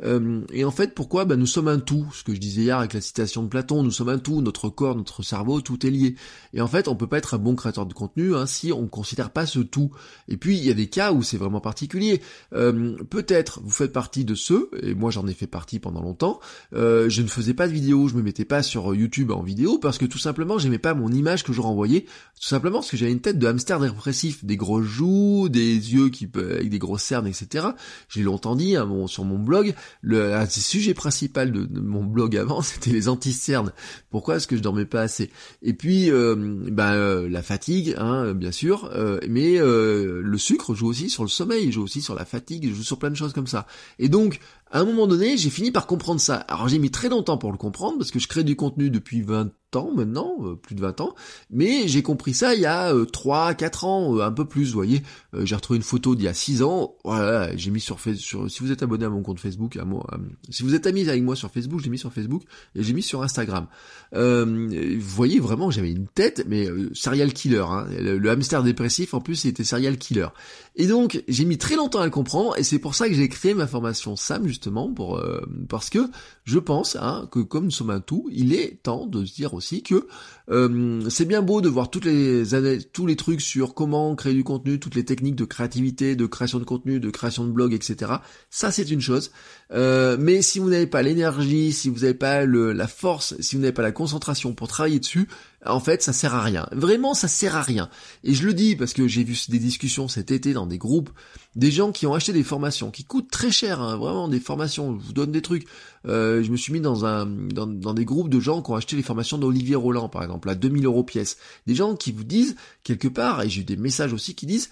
Euh, 0.04 0.42
et 0.52 0.66
en 0.66 0.72
fait, 0.72 0.94
pourquoi? 0.94 1.26
Ben, 1.26 1.38
Nous 1.38 1.46
sommes 1.46 1.68
un 1.68 1.80
tout. 1.80 2.08
Ce 2.14 2.24
que 2.24 2.34
je 2.34 2.40
disais 2.40 2.64
hier 2.64 2.78
avec 2.78 2.94
la 2.94 3.02
citation 3.02 3.44
de 3.44 3.48
Platon, 3.48 3.84
nous 3.84 3.92
sommes 3.92 4.10
un 4.10 4.20
tout. 4.20 4.42
Notre 4.42 4.70
corps, 4.70 4.96
notre 4.96 5.24
cerveau, 5.24 5.62
tout 5.62 5.86
est 5.86 5.90
lié. 5.90 6.16
Et 6.54 6.62
en 6.62 6.68
fait, 6.68 6.88
on 6.88 6.96
peut 6.96 7.08
pas 7.08 7.18
être 7.18 7.34
un 7.34 7.40
bon 7.40 7.56
créateur 7.56 7.86
de 7.86 7.94
contenu 7.94 8.36
hein, 8.36 8.46
si 8.46 8.72
on 8.72 8.84
ne 8.84 8.88
considère 8.88 9.32
pas 9.32 9.46
ce 9.46 9.60
tout. 9.60 9.92
Et 10.28 10.38
puis, 10.38 10.58
il 10.58 10.64
y 10.64 10.72
a 10.72 10.74
des 10.74 10.88
cas 10.88 11.12
où 11.12 11.24
c'est 11.24 11.38
vraiment 11.38 11.62
particulier. 11.62 12.22
Euh, 12.54 12.96
peut-être 13.10 13.62
vous 13.64 13.72
faites 13.72 13.94
partie 13.94 14.26
de 14.26 14.36
ceux, 14.36 14.70
et 14.82 14.94
moi 14.94 15.12
j'en 15.12 15.28
ai 15.28 15.34
fait 15.34 15.48
partie 15.48 15.80
pendant 15.80 16.02
longtemps, 16.02 16.40
euh, 16.74 17.10
je 17.10 17.22
ne 17.22 17.28
faisais 17.28 17.54
pas 17.54 17.68
de 17.68 17.74
vidéo, 17.74 18.08
je 18.08 18.16
me 18.16 18.22
mettais 18.22 18.46
pas 18.46 18.64
sur 18.64 18.94
YouTube 18.94 19.32
en 19.32 19.42
vidéo 19.42 19.78
parce 19.80 19.98
que 19.98 20.06
tout 20.06 20.18
simplement 20.18 20.58
j'aimais 20.58 20.78
pas 20.78 20.94
mon 20.94 21.12
image 21.12 21.44
que 21.44 21.54
je 21.54 21.62
renvoyais, 21.62 22.02
tout 22.02 22.48
simplement 22.48 22.80
parce 22.80 22.92
que 22.92 22.98
j'avais 22.98 23.12
une 23.12 23.22
tête 23.22 23.40
de 23.40 23.48
hamster 23.48 23.80
dépressif, 23.80 24.46
des 24.46 24.58
gros 24.58 24.82
joues, 24.82 25.50
des 25.50 25.94
yeux 25.94 26.10
qui 26.10 26.30
avec 26.36 26.70
des 26.70 26.80
grosses 26.84 27.04
cernes, 27.04 27.28
etc. 27.28 27.68
J'ai 28.10 28.22
longtemps 28.22 28.56
dit 28.56 28.75
hein, 28.75 28.88
sur 29.08 29.24
mon 29.24 29.40
blog, 29.40 29.74
le 30.02 30.46
sujet 30.50 30.94
principal 30.94 31.52
de, 31.52 31.68
mon 31.80 32.04
blog 32.04 32.38
avant, 32.38 32.62
c'était 32.62 32.92
les 32.92 33.10
anti-cernes. 33.10 33.72
Pourquoi 34.10 34.36
est-ce 34.36 34.48
que 34.48 34.56
je 34.56 34.62
dormais 34.62 34.86
pas 34.86 35.02
assez? 35.02 35.32
Et 35.62 35.74
puis 35.74 36.12
euh, 36.12 36.36
ben, 36.38 37.28
la 37.28 37.42
fatigue, 37.42 37.96
hein, 37.98 38.34
bien 38.34 38.52
sûr, 38.52 38.92
mais 39.28 39.58
le 39.58 40.38
sucre 40.38 40.75
joue 40.75 40.88
aussi 40.88 41.10
sur 41.10 41.24
le 41.24 41.30
sommeil, 41.30 41.72
joue 41.72 41.84
aussi 41.84 42.02
sur 42.02 42.16
la 42.16 42.25
fatigue, 42.25 42.74
joue 42.74 42.84
sur 42.84 43.00
plein 43.00 43.10
de 43.10 43.16
choses 43.16 43.34
comme 43.34 43.48
ça. 43.48 43.66
Et 44.00 44.10
donc, 44.10 44.40
à 44.74 44.80
un 44.80 44.86
moment 44.86 45.06
donné, 45.06 45.38
j'ai 45.38 45.51
fini 45.51 45.72
par 45.72 45.86
comprendre 45.86 46.20
ça. 46.20 46.36
Alors 46.36 46.68
j'ai 46.68 46.80
mis 46.80 46.89
très 46.89 47.08
longtemps 47.08 47.38
pour 47.38 47.51
le 47.51 47.58
comprendre, 47.60 48.00
parce 48.00 48.10
que 48.10 48.18
je 48.18 48.27
crée 48.27 48.44
du 48.44 48.56
contenu 48.56 48.89
depuis 48.89 49.22
20 49.22 49.51
ans 49.75 49.92
maintenant, 49.96 50.36
euh, 50.42 50.56
plus 50.56 50.75
de 50.75 50.82
20 50.82 51.01
ans, 51.01 51.15
mais 51.50 51.88
j'ai 51.88 52.03
compris 52.03 52.34
ça 52.34 52.56
il 52.56 52.62
y 52.62 52.65
a 52.65 52.94
3, 53.12 53.51
euh, 53.51 53.53
4 53.53 53.86
ans, 53.86 54.18
euh, 54.18 54.22
un 54.22 54.32
peu 54.32 54.46
plus, 54.46 54.68
vous 54.68 54.74
voyez. 54.74 55.01
j'ai 55.44 55.56
retrouvé 55.56 55.77
une 55.77 55.84
photo 55.84 56.15
d'il 56.15 56.25
y 56.25 56.27
a 56.27 56.34
6 56.34 56.63
ans, 56.63 56.96
voilà, 57.03 57.56
j'ai 57.56 57.72
mis 57.72 57.80
sur 57.80 58.00
Facebook, 58.00 58.50
si 58.50 58.60
vous 58.62 58.72
êtes 58.72 58.84
abonné 58.84 59.06
à 59.06 59.10
mon 59.10 59.22
compte 59.22 59.39
Facebook, 59.39 59.77
à 59.77 59.86
moi, 59.86 60.06
si 60.50 60.63
vous 60.63 60.75
êtes 60.75 60.88
amis 60.88 61.08
avec 61.10 61.24
moi 61.24 61.36
sur 61.36 61.51
Facebook, 61.51 61.82
j'ai 61.84 61.89
mis 61.89 61.98
sur 61.98 62.12
Facebook, 62.12 62.44
et 62.75 62.84
j'ai 62.84 62.94
mis 62.94 63.01
sur 63.01 63.24
Instagram. 63.24 63.68
vous 64.12 65.00
voyez 65.00 65.39
vraiment, 65.39 65.72
j'avais 65.72 65.92
une 65.92 66.08
tête, 66.08 66.46
mais 66.48 66.68
serial 66.94 67.34
killer, 67.34 67.65
hein. 67.68 67.88
le, 68.00 68.18
le, 68.18 68.30
hamster 68.30 68.63
dépressif, 68.63 69.13
en 69.13 69.22
plus, 69.22 69.44
il 69.46 69.50
était 69.50 69.63
serial 69.63 69.98
killer. 69.98 70.27
Et 70.75 70.88
donc, 70.88 71.24
j'ai 71.27 71.46
mis 71.46 71.58
très 71.58 71.75
longtemps 71.75 72.00
à 72.00 72.06
le 72.06 72.12
comprendre, 72.12 72.58
et 72.58 72.63
c'est 72.63 72.80
pour 72.80 72.96
ça 72.96 73.08
que 73.08 73.13
j'ai 73.13 73.30
créé 73.30 73.53
ma 73.53 73.68
formation 73.68 74.15
SAM, 74.15 74.48
justement, 74.48 74.62
pour 74.96 75.22
parce 75.70 75.89
que 75.89 76.00
je 76.43 76.60
pense 76.60 76.96
hein, 77.00 77.27
que 77.32 77.39
comme 77.39 77.65
nous 77.65 77.72
sommes 77.72 77.89
un 77.89 78.00
tout, 78.00 78.29
il 78.32 78.53
est 78.53 78.82
temps 78.84 79.05
de 79.05 79.25
se 79.25 79.34
dire 79.34 79.53
aussi 79.53 79.84
que 79.84 80.08
euh, 80.50 81.01
c'est 81.10 81.25
bien 81.25 81.41
beau 81.41 81.62
de 81.62 81.70
voir 81.70 81.89
toutes 81.89 82.05
les 82.05 82.43
tous 82.91 83.05
les 83.05 83.15
trucs 83.15 83.41
sur 83.41 83.74
comment 83.74 84.15
créer 84.15 84.34
du 84.34 84.43
contenu, 84.43 84.79
toutes 84.79 84.96
les 84.96 85.05
techniques 85.05 85.36
de 85.36 85.46
créativité, 85.46 86.15
de 86.15 86.25
création 86.25 86.60
de 86.60 86.65
contenu, 86.65 87.00
de 87.00 87.10
création 87.10 87.46
de 87.46 87.51
blog, 87.51 87.74
etc. 87.74 88.13
Ça 88.50 88.72
c'est 88.72 88.89
une 88.89 89.01
chose. 89.01 89.32
Euh, 89.72 90.17
mais 90.20 90.41
si 90.41 90.60
vous 90.60 90.70
n'avez 90.70 90.88
pas 90.88 91.01
l'énergie, 91.01 91.72
si 91.72 91.89
vous 91.89 92.00
n'avez 92.00 92.13
pas 92.13 92.46
le, 92.46 92.74
la 92.74 92.88
force, 92.88 93.36
si 93.39 93.55
vous 93.55 93.62
n'avez 93.62 93.74
pas 93.74 93.82
la 93.82 93.91
concentration 93.91 94.53
pour 94.53 94.67
travailler 94.67 95.00
dessus, 95.00 95.27
en 95.65 95.79
fait, 95.79 96.01
ça 96.01 96.13
sert 96.13 96.34
à 96.34 96.41
rien. 96.41 96.67
Vraiment, 96.72 97.13
ça 97.13 97.27
sert 97.27 97.55
à 97.55 97.62
rien. 97.62 97.89
Et 98.24 98.34
je 98.34 98.46
le 98.46 98.53
dis 98.53 98.75
parce 98.75 98.93
que 98.93 99.08
j'ai 99.08 99.24
vu 99.24 99.38
des 99.50 99.60
discussions 99.60 100.08
cet 100.08 100.32
été 100.32 100.53
dans 100.53 100.67
des 100.67 100.77
groupes, 100.77 101.10
des 101.55 101.72
gens 101.72 101.91
qui 101.91 102.08
ont 102.08 102.13
acheté 102.13 102.34
des 102.34 102.43
formations 102.43 102.91
qui 102.91 103.03
coûtent 103.03 103.29
très 103.29 103.51
cher, 103.51 103.82
hein, 103.82 103.98
vraiment 103.98 104.27
des 104.27 104.39
formations. 104.39 105.00
Je 105.00 105.05
vous 105.05 105.13
donne 105.13 105.32
des 105.32 105.41
trucs. 105.41 105.65
Euh, 106.05 106.43
je 106.43 106.51
me 106.51 106.58
suis 106.58 106.74
mis 106.74 106.82
dans 106.82 107.05
un 107.05 107.25
dans, 107.25 107.65
dans, 107.65 107.93
des 107.93 108.03
groupes 108.05 108.29
de 108.29 108.39
gens 108.39 108.62
qui 108.62 108.72
ont 108.72 108.75
acheté 108.75 108.96
les 108.96 109.03
formations 109.03 109.38
d'Olivier 109.38 109.75
Roland, 109.75 110.10
par 110.10 110.24
exemple, 110.24 110.50
à 110.50 110.55
2000 110.55 110.86
euros 110.86 111.03
pièce. 111.03 111.38
Des 111.65 111.75
gens 111.75 111.96
qui 111.96 112.12
vous 112.12 112.25
disent 112.25 112.55
quelque 112.84 113.08
part, 113.08 113.41
et 113.41 113.50
j'ai 113.50 113.62
eu 113.62 113.65
des 113.65 113.77
messages 113.77 114.13
aussi 114.13 114.36
qui 114.36 114.46
disent 114.46 114.70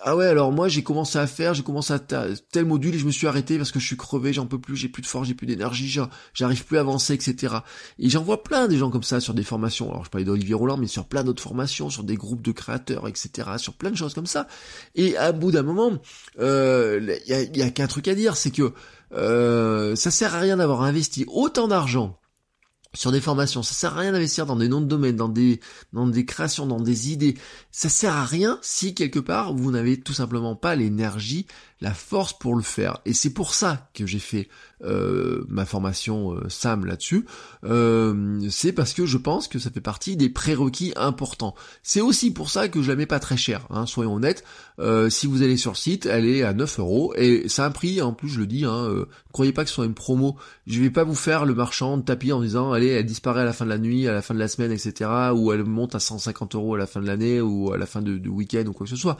ah 0.00 0.14
ouais, 0.14 0.26
alors 0.26 0.52
moi 0.52 0.68
j'ai 0.68 0.84
commencé 0.84 1.18
à 1.18 1.26
faire, 1.26 1.54
j'ai 1.54 1.64
commencé 1.64 1.92
à 1.92 1.98
tel 1.98 2.64
module 2.64 2.94
et 2.94 2.98
je 2.98 3.06
me 3.06 3.10
suis 3.10 3.26
arrêté 3.26 3.56
parce 3.56 3.72
que 3.72 3.80
je 3.80 3.86
suis 3.86 3.96
crevé, 3.96 4.32
j'en 4.32 4.46
peux 4.46 4.60
plus, 4.60 4.76
j'ai 4.76 4.88
plus 4.88 5.02
de 5.02 5.08
force, 5.08 5.26
j'ai 5.26 5.34
plus 5.34 5.46
d'énergie, 5.46 5.92
j'arrive 6.34 6.64
plus 6.64 6.76
à 6.76 6.80
avancer, 6.80 7.14
etc. 7.14 7.56
Et 7.98 8.08
j'en 8.08 8.22
vois 8.22 8.44
plein 8.44 8.68
des 8.68 8.78
gens 8.78 8.90
comme 8.90 9.02
ça 9.02 9.18
sur 9.20 9.34
des 9.34 9.42
formations. 9.42 9.90
Alors 9.90 10.04
je 10.04 10.10
parlais 10.10 10.24
d'Olivier 10.24 10.54
Roland, 10.54 10.76
mais 10.76 10.86
sur 10.86 11.06
plein 11.06 11.24
d'autres 11.24 11.42
formations, 11.42 11.90
sur 11.90 12.04
des 12.04 12.14
groupes 12.14 12.42
de 12.42 12.52
créateurs, 12.52 13.08
etc. 13.08 13.48
Sur 13.56 13.74
plein 13.74 13.90
de 13.90 13.96
choses 13.96 14.14
comme 14.14 14.26
ça. 14.26 14.46
Et 14.94 15.16
à 15.16 15.32
bout 15.32 15.50
d'un 15.50 15.62
moment, 15.62 15.90
il 16.36 16.42
euh, 16.42 17.16
y 17.26 17.32
a, 17.32 17.42
y 17.42 17.62
a 17.62 17.70
qu'un 17.70 17.88
truc 17.88 18.06
à 18.06 18.14
dire, 18.14 18.36
c'est 18.36 18.52
que 18.52 18.72
euh, 19.14 19.96
ça 19.96 20.10
sert 20.12 20.34
à 20.34 20.38
rien 20.38 20.58
d'avoir 20.58 20.82
investi 20.82 21.24
autant 21.28 21.66
d'argent 21.66 22.18
sur 22.94 23.12
des 23.12 23.20
formations. 23.20 23.62
Ça 23.62 23.74
sert 23.74 23.96
à 23.96 24.00
rien 24.00 24.12
d'investir 24.12 24.46
dans 24.46 24.56
des 24.56 24.68
noms 24.68 24.80
de 24.80 24.86
domaine, 24.86 25.16
dans 25.16 25.28
des, 25.28 25.60
dans 25.92 26.06
des 26.06 26.24
créations, 26.24 26.66
dans 26.66 26.80
des 26.80 27.12
idées. 27.12 27.36
Ça 27.70 27.88
sert 27.88 28.14
à 28.14 28.24
rien 28.24 28.58
si 28.62 28.94
quelque 28.94 29.18
part 29.18 29.54
vous 29.54 29.70
n'avez 29.70 30.00
tout 30.00 30.14
simplement 30.14 30.56
pas 30.56 30.74
l'énergie, 30.74 31.46
la 31.80 31.94
force 31.94 32.32
pour 32.32 32.56
le 32.56 32.62
faire. 32.62 32.98
Et 33.04 33.12
c'est 33.12 33.32
pour 33.32 33.54
ça 33.54 33.88
que 33.94 34.06
j'ai 34.06 34.18
fait 34.18 34.48
euh, 34.84 35.44
ma 35.48 35.66
formation 35.66 36.34
euh, 36.34 36.48
SAM 36.48 36.84
là-dessus. 36.84 37.26
Euh, 37.64 38.48
c'est 38.50 38.72
parce 38.72 38.94
que 38.94 39.06
je 39.06 39.18
pense 39.18 39.48
que 39.48 39.58
ça 39.58 39.70
fait 39.70 39.80
partie 39.80 40.16
des 40.16 40.28
prérequis 40.28 40.92
importants. 40.96 41.54
C'est 41.82 42.00
aussi 42.00 42.32
pour 42.32 42.50
ça 42.50 42.68
que 42.68 42.80
je 42.82 42.88
la 42.88 42.96
mets 42.96 43.06
pas 43.06 43.20
très 43.20 43.36
cher, 43.36 43.66
hein, 43.70 43.86
soyons 43.86 44.14
honnêtes. 44.14 44.44
si 45.10 45.26
vous 45.26 45.42
allez 45.42 45.56
sur 45.56 45.72
le 45.72 45.76
site, 45.76 46.06
elle 46.06 46.26
est 46.26 46.42
à 46.42 46.52
9 46.52 46.78
euros 46.78 47.12
et 47.16 47.48
c'est 47.48 47.62
un 47.62 47.70
prix, 47.70 48.00
en 48.00 48.12
plus 48.12 48.28
je 48.28 48.40
le 48.40 48.46
dis, 48.46 48.64
hein, 48.64 49.04
croyez 49.32 49.52
pas 49.52 49.64
que 49.64 49.68
ce 49.68 49.76
soit 49.76 49.86
une 49.86 49.94
promo. 49.94 50.36
Je 50.66 50.80
vais 50.80 50.90
pas 50.90 51.04
vous 51.04 51.14
faire 51.14 51.44
le 51.44 51.54
marchand 51.54 51.96
de 51.96 52.02
tapis 52.02 52.32
en 52.32 52.40
disant 52.40 52.72
elle 52.86 53.06
disparaît 53.06 53.42
à 53.42 53.44
la 53.44 53.52
fin 53.52 53.64
de 53.64 53.70
la 53.70 53.78
nuit, 53.78 54.06
à 54.06 54.12
la 54.12 54.22
fin 54.22 54.34
de 54.34 54.38
la 54.38 54.48
semaine, 54.48 54.72
etc. 54.72 55.10
Ou 55.34 55.52
elle 55.52 55.64
monte 55.64 55.94
à 55.94 56.00
150 56.00 56.54
euros 56.54 56.74
à 56.74 56.78
la 56.78 56.86
fin 56.86 57.00
de 57.00 57.06
l'année 57.06 57.40
ou 57.40 57.72
à 57.72 57.76
la 57.76 57.86
fin 57.86 58.00
du 58.00 58.28
week-end 58.28 58.64
ou 58.66 58.72
quoi 58.72 58.84
que 58.86 58.90
ce 58.90 58.96
soit. 58.96 59.16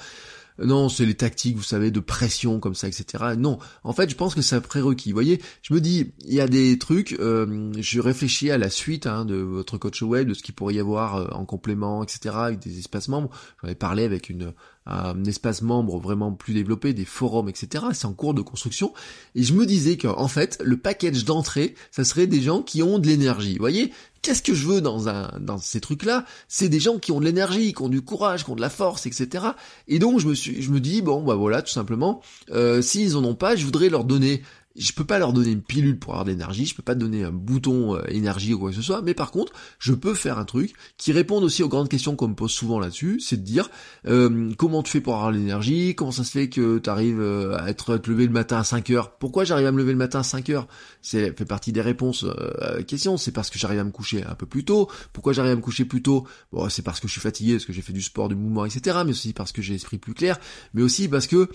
Non, 0.60 0.88
c'est 0.88 1.06
les 1.06 1.14
tactiques, 1.14 1.56
vous 1.56 1.62
savez, 1.62 1.90
de 1.90 2.00
pression 2.00 2.58
comme 2.58 2.74
ça, 2.74 2.88
etc. 2.88 3.34
Non, 3.36 3.58
en 3.84 3.92
fait, 3.92 4.10
je 4.10 4.16
pense 4.16 4.34
que 4.34 4.42
c'est 4.42 4.56
un 4.56 4.60
prérequis. 4.60 5.10
Vous 5.10 5.16
voyez, 5.16 5.40
je 5.62 5.72
me 5.72 5.80
dis, 5.80 6.12
il 6.24 6.34
y 6.34 6.40
a 6.40 6.48
des 6.48 6.78
trucs. 6.78 7.12
Euh, 7.20 7.72
je 7.78 8.00
réfléchis 8.00 8.50
à 8.50 8.58
la 8.58 8.68
suite 8.68 9.06
hein, 9.06 9.24
de 9.24 9.36
votre 9.36 9.78
coach 9.78 10.02
web, 10.02 10.28
de 10.28 10.34
ce 10.34 10.42
qu'il 10.42 10.54
pourrait 10.54 10.74
y 10.74 10.80
avoir 10.80 11.16
euh, 11.16 11.28
en 11.30 11.44
complément, 11.44 12.02
etc. 12.02 12.34
Avec 12.38 12.58
des 12.58 12.78
espaces 12.78 13.06
membres. 13.08 13.30
J'en 13.62 13.68
ai 13.68 13.76
parlé 13.76 14.02
avec 14.02 14.30
une 14.30 14.52
un 14.88 15.24
espace 15.24 15.62
membre 15.62 15.98
vraiment 15.98 16.32
plus 16.32 16.54
développé, 16.54 16.92
des 16.92 17.04
forums, 17.04 17.48
etc. 17.48 17.86
C'est 17.92 18.06
en 18.06 18.12
cours 18.12 18.34
de 18.34 18.42
construction. 18.42 18.92
Et 19.34 19.42
je 19.42 19.52
me 19.52 19.66
disais 19.66 19.96
qu'en 19.96 20.28
fait, 20.28 20.58
le 20.64 20.76
package 20.76 21.24
d'entrée, 21.24 21.74
ça 21.90 22.04
serait 22.04 22.26
des 22.26 22.40
gens 22.40 22.62
qui 22.62 22.82
ont 22.82 22.98
de 22.98 23.06
l'énergie. 23.06 23.52
Vous 23.52 23.60
voyez, 23.60 23.92
qu'est-ce 24.22 24.42
que 24.42 24.54
je 24.54 24.66
veux 24.66 24.80
dans 24.80 25.08
un 25.08 25.30
dans 25.40 25.58
ces 25.58 25.80
trucs-là? 25.80 26.24
C'est 26.48 26.68
des 26.68 26.80
gens 26.80 26.98
qui 26.98 27.12
ont 27.12 27.20
de 27.20 27.24
l'énergie, 27.24 27.72
qui 27.72 27.82
ont 27.82 27.88
du 27.88 28.02
courage, 28.02 28.44
qui 28.44 28.50
ont 28.50 28.56
de 28.56 28.60
la 28.60 28.70
force, 28.70 29.06
etc. 29.06 29.44
Et 29.86 29.98
donc 29.98 30.20
je 30.20 30.26
me 30.26 30.34
suis, 30.34 30.62
je 30.62 30.70
me 30.70 30.80
dis 30.80 31.02
bon 31.02 31.22
bah 31.22 31.34
voilà, 31.34 31.62
tout 31.62 31.72
simplement, 31.72 32.20
euh, 32.50 32.82
s'ils 32.82 33.16
en 33.16 33.24
ont 33.24 33.34
pas, 33.34 33.56
je 33.56 33.64
voudrais 33.64 33.88
leur 33.88 34.04
donner 34.04 34.42
je 34.78 34.92
peux 34.92 35.04
pas 35.04 35.18
leur 35.18 35.32
donner 35.32 35.50
une 35.50 35.62
pilule 35.62 35.98
pour 35.98 36.12
avoir 36.12 36.24
de 36.24 36.30
l'énergie, 36.30 36.66
je 36.66 36.74
peux 36.74 36.82
pas 36.82 36.94
donner 36.94 37.24
un 37.24 37.32
bouton 37.32 37.96
euh, 37.96 38.02
énergie 38.08 38.54
ou 38.54 38.60
quoi 38.60 38.70
que 38.70 38.76
ce 38.76 38.82
soit, 38.82 39.02
mais 39.02 39.14
par 39.14 39.30
contre, 39.30 39.52
je 39.78 39.92
peux 39.92 40.14
faire 40.14 40.38
un 40.38 40.44
truc 40.44 40.72
qui 40.96 41.12
réponde 41.12 41.44
aussi 41.44 41.62
aux 41.62 41.68
grandes 41.68 41.88
questions 41.88 42.16
qu'on 42.16 42.28
me 42.28 42.34
pose 42.34 42.52
souvent 42.52 42.78
là-dessus, 42.78 43.20
c'est 43.20 43.36
de 43.36 43.42
dire 43.42 43.70
euh, 44.06 44.52
comment 44.56 44.82
tu 44.82 44.92
fais 44.92 45.00
pour 45.00 45.14
avoir 45.14 45.32
l'énergie, 45.32 45.94
comment 45.94 46.12
ça 46.12 46.24
se 46.24 46.30
fait 46.30 46.48
que 46.48 46.78
tu 46.78 46.88
arrives 46.88 47.20
euh, 47.20 47.58
à 47.58 47.68
être 47.70 47.94
à 47.94 47.98
te 47.98 48.10
lever 48.10 48.26
le 48.26 48.32
matin 48.32 48.58
à 48.58 48.64
5 48.64 48.90
heures, 48.90 49.10
pourquoi 49.18 49.44
j'arrive 49.44 49.66
à 49.66 49.72
me 49.72 49.78
lever 49.78 49.92
le 49.92 49.98
matin 49.98 50.20
à 50.20 50.24
5 50.24 50.48
heures? 50.50 50.68
C'est 51.02 51.36
fait 51.36 51.44
partie 51.44 51.72
des 51.72 51.80
réponses 51.80 52.24
à 52.60 52.76
la 52.76 52.82
question, 52.82 53.16
c'est 53.16 53.32
parce 53.32 53.50
que 53.50 53.58
j'arrive 53.58 53.80
à 53.80 53.84
me 53.84 53.90
coucher 53.90 54.24
un 54.24 54.34
peu 54.34 54.46
plus 54.46 54.64
tôt, 54.64 54.88
pourquoi 55.12 55.32
j'arrive 55.32 55.52
à 55.52 55.56
me 55.56 55.60
coucher 55.60 55.84
plus 55.84 56.02
tôt? 56.02 56.26
Bon, 56.52 56.68
c'est 56.68 56.82
parce 56.82 57.00
que 57.00 57.08
je 57.08 57.12
suis 57.12 57.20
fatigué, 57.20 57.54
parce 57.54 57.64
que 57.64 57.72
j'ai 57.72 57.82
fait 57.82 57.92
du 57.92 58.02
sport, 58.02 58.28
du 58.28 58.36
mouvement, 58.36 58.64
etc., 58.64 58.98
mais 59.04 59.10
aussi 59.10 59.32
parce 59.32 59.52
que 59.52 59.62
j'ai 59.62 59.72
l'esprit 59.72 59.98
plus 59.98 60.14
clair, 60.14 60.38
mais 60.74 60.82
aussi 60.82 61.08
parce 61.08 61.26
que 61.26 61.48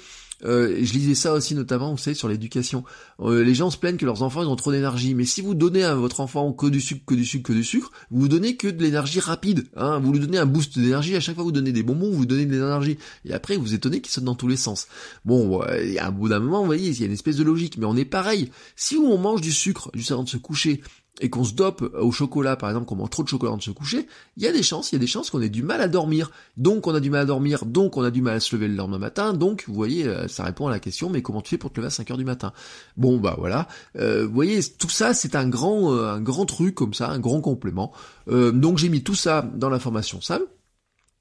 euh, 0.45 0.77
je 0.81 0.93
lisais 0.93 1.15
ça 1.15 1.33
aussi 1.33 1.55
notamment, 1.55 1.91
vous 1.91 1.97
savez, 1.97 2.15
sur 2.15 2.27
l'éducation. 2.27 2.83
Euh, 3.19 3.43
les 3.43 3.53
gens 3.53 3.69
se 3.69 3.77
plaignent 3.77 3.97
que 3.97 4.05
leurs 4.05 4.23
enfants 4.23 4.43
ils 4.43 4.47
ont 4.47 4.55
trop 4.55 4.71
d'énergie, 4.71 5.15
mais 5.15 5.25
si 5.25 5.41
vous 5.41 5.55
donnez 5.55 5.83
à 5.83 5.95
votre 5.95 6.19
enfant 6.19 6.51
que 6.53 6.67
du 6.67 6.81
sucre, 6.81 7.03
que 7.05 7.15
du 7.15 7.25
sucre, 7.25 7.49
que 7.49 7.53
du 7.53 7.63
sucre, 7.63 7.91
vous 8.11 8.21
vous 8.21 8.27
donnez 8.27 8.55
que 8.55 8.67
de 8.67 8.81
l'énergie 8.81 9.19
rapide. 9.19 9.65
Hein. 9.75 9.99
Vous 9.99 10.11
lui 10.11 10.19
donnez 10.19 10.37
un 10.37 10.45
boost 10.45 10.77
d'énergie 10.77 11.15
à 11.15 11.19
chaque 11.19 11.35
fois 11.35 11.43
vous 11.43 11.51
donnez 11.51 11.71
des 11.71 11.83
bonbons, 11.83 12.11
vous 12.11 12.25
donnez 12.25 12.45
de 12.45 12.51
l'énergie. 12.51 12.97
Et 13.25 13.33
après, 13.33 13.57
vous 13.57 13.73
étonnez 13.73 14.01
qu'il 14.01 14.11
saute 14.11 14.23
dans 14.23 14.35
tous 14.35 14.47
les 14.47 14.57
sens. 14.57 14.87
Bon, 15.25 15.61
à 15.61 16.07
un 16.07 16.11
bout 16.11 16.29
d'un 16.29 16.39
moment, 16.39 16.59
vous 16.59 16.65
voyez, 16.65 16.89
il 16.89 16.99
y 16.99 17.03
a 17.03 17.05
une 17.05 17.13
espèce 17.13 17.37
de 17.37 17.43
logique, 17.43 17.77
mais 17.77 17.85
on 17.85 17.95
est 17.95 18.05
pareil. 18.05 18.49
Si 18.75 18.97
on 18.97 19.17
mange 19.17 19.41
du 19.41 19.51
sucre 19.51 19.91
juste 19.93 20.11
avant 20.11 20.23
de 20.23 20.29
se 20.29 20.37
coucher, 20.37 20.81
et 21.21 21.29
qu'on 21.29 21.43
se 21.43 21.53
dope 21.53 21.93
au 21.99 22.11
chocolat, 22.11 22.55
par 22.55 22.69
exemple, 22.69 22.87
qu'on 22.87 22.95
mange 22.95 23.11
trop 23.11 23.23
de 23.23 23.27
chocolat 23.27 23.49
avant 23.49 23.57
de 23.57 23.63
se 23.63 23.71
coucher, 23.71 24.07
il 24.35 24.43
y 24.43 24.47
a 24.47 24.51
des 24.51 24.63
chances, 24.63 24.91
il 24.91 24.95
y 24.95 24.97
a 24.97 24.99
des 24.99 25.07
chances 25.07 25.29
qu'on 25.29 25.41
ait 25.41 25.49
du 25.49 25.61
mal 25.61 25.79
à 25.79 25.87
dormir. 25.87 26.31
Donc 26.57 26.87
on 26.87 26.95
a 26.95 26.99
du 26.99 27.09
mal 27.09 27.21
à 27.21 27.25
dormir, 27.25 27.65
donc 27.65 27.97
on 27.97 28.03
a 28.03 28.11
du 28.11 28.21
mal 28.21 28.35
à 28.35 28.39
se 28.39 28.55
lever 28.55 28.67
le 28.67 28.75
lendemain 28.75 28.97
matin, 28.97 29.33
donc 29.33 29.65
vous 29.67 29.73
voyez, 29.73 30.05
euh, 30.05 30.27
ça 30.27 30.43
répond 30.43 30.67
à 30.67 30.71
la 30.71 30.79
question, 30.79 31.09
mais 31.09 31.21
comment 31.21 31.41
tu 31.41 31.51
fais 31.51 31.57
pour 31.57 31.71
te 31.71 31.79
lever 31.79 31.87
à 31.87 31.91
5 31.91 32.09
heures 32.11 32.17
du 32.17 32.25
matin? 32.25 32.51
Bon 32.97 33.17
bah 33.19 33.35
voilà, 33.37 33.67
euh, 33.97 34.25
vous 34.25 34.33
voyez, 34.33 34.59
tout 34.63 34.89
ça 34.89 35.13
c'est 35.13 35.35
un 35.35 35.47
grand, 35.47 35.93
euh, 35.93 36.13
un 36.13 36.21
grand 36.21 36.45
truc 36.45 36.75
comme 36.75 36.93
ça, 36.93 37.09
un 37.09 37.19
grand 37.19 37.41
complément. 37.41 37.91
donc 38.27 38.77
j'ai 38.77 38.89
mis 38.89 39.03
tout 39.03 39.15
ça 39.15 39.47
dans 39.55 39.69
la 39.69 39.79
formation 39.79 40.21
Sam 40.21 40.41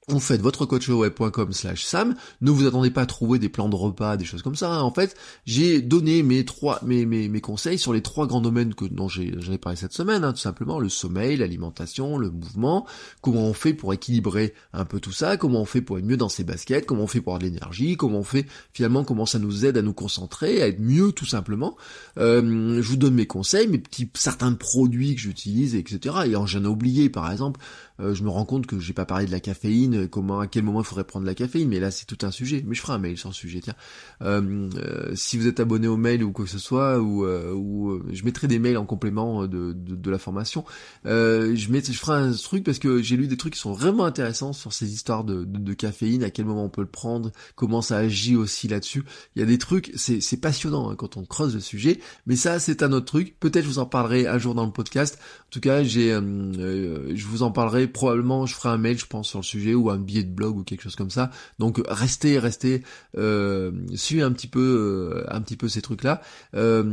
vous 0.09 0.19
faites 0.19 0.41
votre 0.41 0.65
coachweb.com 0.65 1.53
slash 1.53 1.85
sam, 1.85 2.15
ne 2.41 2.51
vous 2.51 2.67
attendez 2.67 2.91
pas 2.91 3.03
à 3.03 3.05
trouver 3.05 3.39
des 3.39 3.49
plans 3.49 3.69
de 3.69 3.75
repas, 3.75 4.17
des 4.17 4.25
choses 4.25 4.41
comme 4.41 4.55
ça. 4.55 4.73
Hein. 4.73 4.81
En 4.81 4.93
fait, 4.93 5.15
j'ai 5.45 5.81
donné 5.81 6.23
mes 6.23 6.43
trois 6.43 6.79
mes, 6.83 7.05
mes, 7.05 7.29
mes, 7.29 7.41
conseils 7.41 7.79
sur 7.79 7.93
les 7.93 8.01
trois 8.01 8.27
grands 8.27 8.41
domaines 8.41 8.73
que 8.73 8.85
dont 8.85 9.07
j'ai 9.07 9.33
ai 9.51 9.57
parlé 9.57 9.77
cette 9.77 9.93
semaine, 9.93 10.23
hein, 10.23 10.33
tout 10.33 10.39
simplement 10.39 10.79
le 10.79 10.89
sommeil, 10.89 11.37
l'alimentation, 11.37 12.17
le 12.17 12.29
mouvement, 12.29 12.85
comment 13.21 13.45
on 13.45 13.53
fait 13.53 13.73
pour 13.73 13.93
équilibrer 13.93 14.53
un 14.73 14.85
peu 14.85 14.99
tout 14.99 15.11
ça, 15.11 15.37
comment 15.37 15.61
on 15.61 15.65
fait 15.65 15.81
pour 15.81 15.97
être 15.97 16.05
mieux 16.05 16.17
dans 16.17 16.29
ses 16.29 16.43
baskets, 16.43 16.85
comment 16.85 17.03
on 17.03 17.07
fait 17.07 17.21
pour 17.21 17.33
avoir 17.33 17.39
de 17.39 17.45
l'énergie, 17.45 17.95
comment 17.95 18.19
on 18.19 18.23
fait 18.23 18.45
finalement 18.73 19.03
comment 19.03 19.25
ça 19.25 19.39
nous 19.39 19.65
aide 19.65 19.77
à 19.77 19.81
nous 19.81 19.93
concentrer, 19.93 20.61
à 20.61 20.67
être 20.67 20.79
mieux 20.79 21.13
tout 21.13 21.25
simplement. 21.25 21.77
Euh, 22.17 22.81
je 22.81 22.87
vous 22.87 22.97
donne 22.97 23.13
mes 23.13 23.27
conseils, 23.27 23.67
mes 23.67 23.77
petits 23.77 24.09
certains 24.15 24.53
produits 24.53 25.15
que 25.15 25.21
j'utilise, 25.21 25.75
etc. 25.75 26.15
Et 26.25 26.31
j'en 26.31 26.63
ai 26.63 26.67
oublié 26.67 27.09
par 27.09 27.31
exemple, 27.31 27.59
euh, 27.99 28.13
je 28.13 28.23
me 28.23 28.29
rends 28.29 28.45
compte 28.45 28.65
que 28.65 28.79
j'ai 28.79 28.93
pas 28.93 29.05
parlé 29.05 29.25
de 29.25 29.31
la 29.31 29.39
caféine, 29.39 30.07
comment, 30.07 30.39
à 30.39 30.47
quel 30.47 30.63
moment 30.63 30.81
il 30.81 30.85
faudrait 30.85 31.03
prendre 31.03 31.25
la 31.25 31.35
caféine, 31.35 31.69
mais 31.69 31.79
là 31.79 31.91
c'est 31.91 32.05
tout 32.05 32.25
un 32.25 32.31
sujet. 32.31 32.63
Mais 32.65 32.75
je 32.75 32.81
ferai 32.81 32.93
un 32.93 32.99
mail 32.99 33.17
sur 33.17 33.29
le 33.29 33.33
sujet. 33.33 33.59
Tiens, 33.61 33.75
euh, 34.21 34.69
euh, 34.77 35.15
si 35.15 35.37
vous 35.37 35.47
êtes 35.47 35.59
abonné 35.59 35.87
au 35.87 35.97
mail 35.97 36.23
ou 36.23 36.31
quoi 36.31 36.45
que 36.45 36.51
ce 36.51 36.59
soit, 36.59 36.99
ou, 36.99 37.25
ou 37.25 38.01
je 38.11 38.23
mettrai 38.23 38.47
des 38.47 38.59
mails 38.59 38.77
en 38.77 38.85
complément 38.85 39.45
de, 39.47 39.73
de, 39.73 40.11
la 40.11 40.17
formation. 40.17 40.65
je 41.05 41.71
mets, 41.71 41.83
je 41.83 41.91
ferai 41.91 42.17
un 42.17 42.31
truc 42.31 42.63
parce 42.63 42.79
que 42.79 43.01
j'ai 43.01 43.17
lu 43.17 43.27
des 43.27 43.37
trucs 43.37 43.53
qui 43.53 43.59
sont 43.59 43.73
vraiment 43.73 44.05
intéressants 44.05 44.53
sur 44.53 44.73
ces 44.73 44.93
histoires 44.93 45.23
de, 45.23 45.43
de, 45.43 45.73
caféine, 45.73 46.23
à 46.23 46.29
quel 46.29 46.45
moment 46.45 46.65
on 46.65 46.69
peut 46.69 46.81
le 46.81 46.87
prendre, 46.87 47.31
comment 47.55 47.81
ça 47.81 47.97
agit 47.97 48.35
aussi 48.35 48.67
là-dessus. 48.67 49.03
Il 49.35 49.39
y 49.39 49.43
a 49.43 49.45
des 49.45 49.57
trucs, 49.57 49.91
c'est 49.95 50.37
passionnant 50.37 50.89
hein, 50.89 50.95
quand 50.95 51.17
on 51.17 51.25
creuse 51.25 51.53
le 51.53 51.59
sujet. 51.59 51.99
Mais 52.25 52.35
ça 52.35 52.59
c'est 52.59 52.83
un 52.83 52.91
autre 52.91 53.05
truc. 53.05 53.39
Peut-être 53.39 53.63
je 53.63 53.69
vous 53.69 53.79
en 53.79 53.85
parlerai 53.85 54.27
un 54.27 54.37
jour 54.37 54.55
dans 54.55 54.65
le 54.65 54.71
podcast. 54.71 55.17
En 55.47 55.51
tout 55.51 55.59
cas, 55.59 55.83
j'ai, 55.83 56.09
je 56.11 57.25
vous 57.27 57.43
en 57.43 57.51
parlerai 57.51 57.82
probablement 57.87 58.45
je 58.45 58.55
ferai 58.55 58.69
un 58.69 58.77
mail 58.77 58.97
je 58.97 59.05
pense 59.05 59.29
sur 59.29 59.39
le 59.39 59.43
sujet 59.43 59.73
ou 59.73 59.89
un 59.89 59.97
billet 59.97 60.23
de 60.23 60.31
blog 60.31 60.57
ou 60.57 60.63
quelque 60.63 60.81
chose 60.81 60.95
comme 60.95 61.09
ça. 61.09 61.31
Donc 61.59 61.81
restez, 61.87 62.39
restez, 62.39 62.83
euh, 63.17 63.71
suivez 63.95 64.21
un 64.21 64.31
petit 64.31 64.47
peu, 64.47 65.23
euh, 65.23 65.33
un 65.33 65.41
petit 65.41 65.57
peu 65.57 65.67
ces 65.67 65.81
trucs 65.81 66.03
là. 66.03 66.21
Euh, 66.55 66.83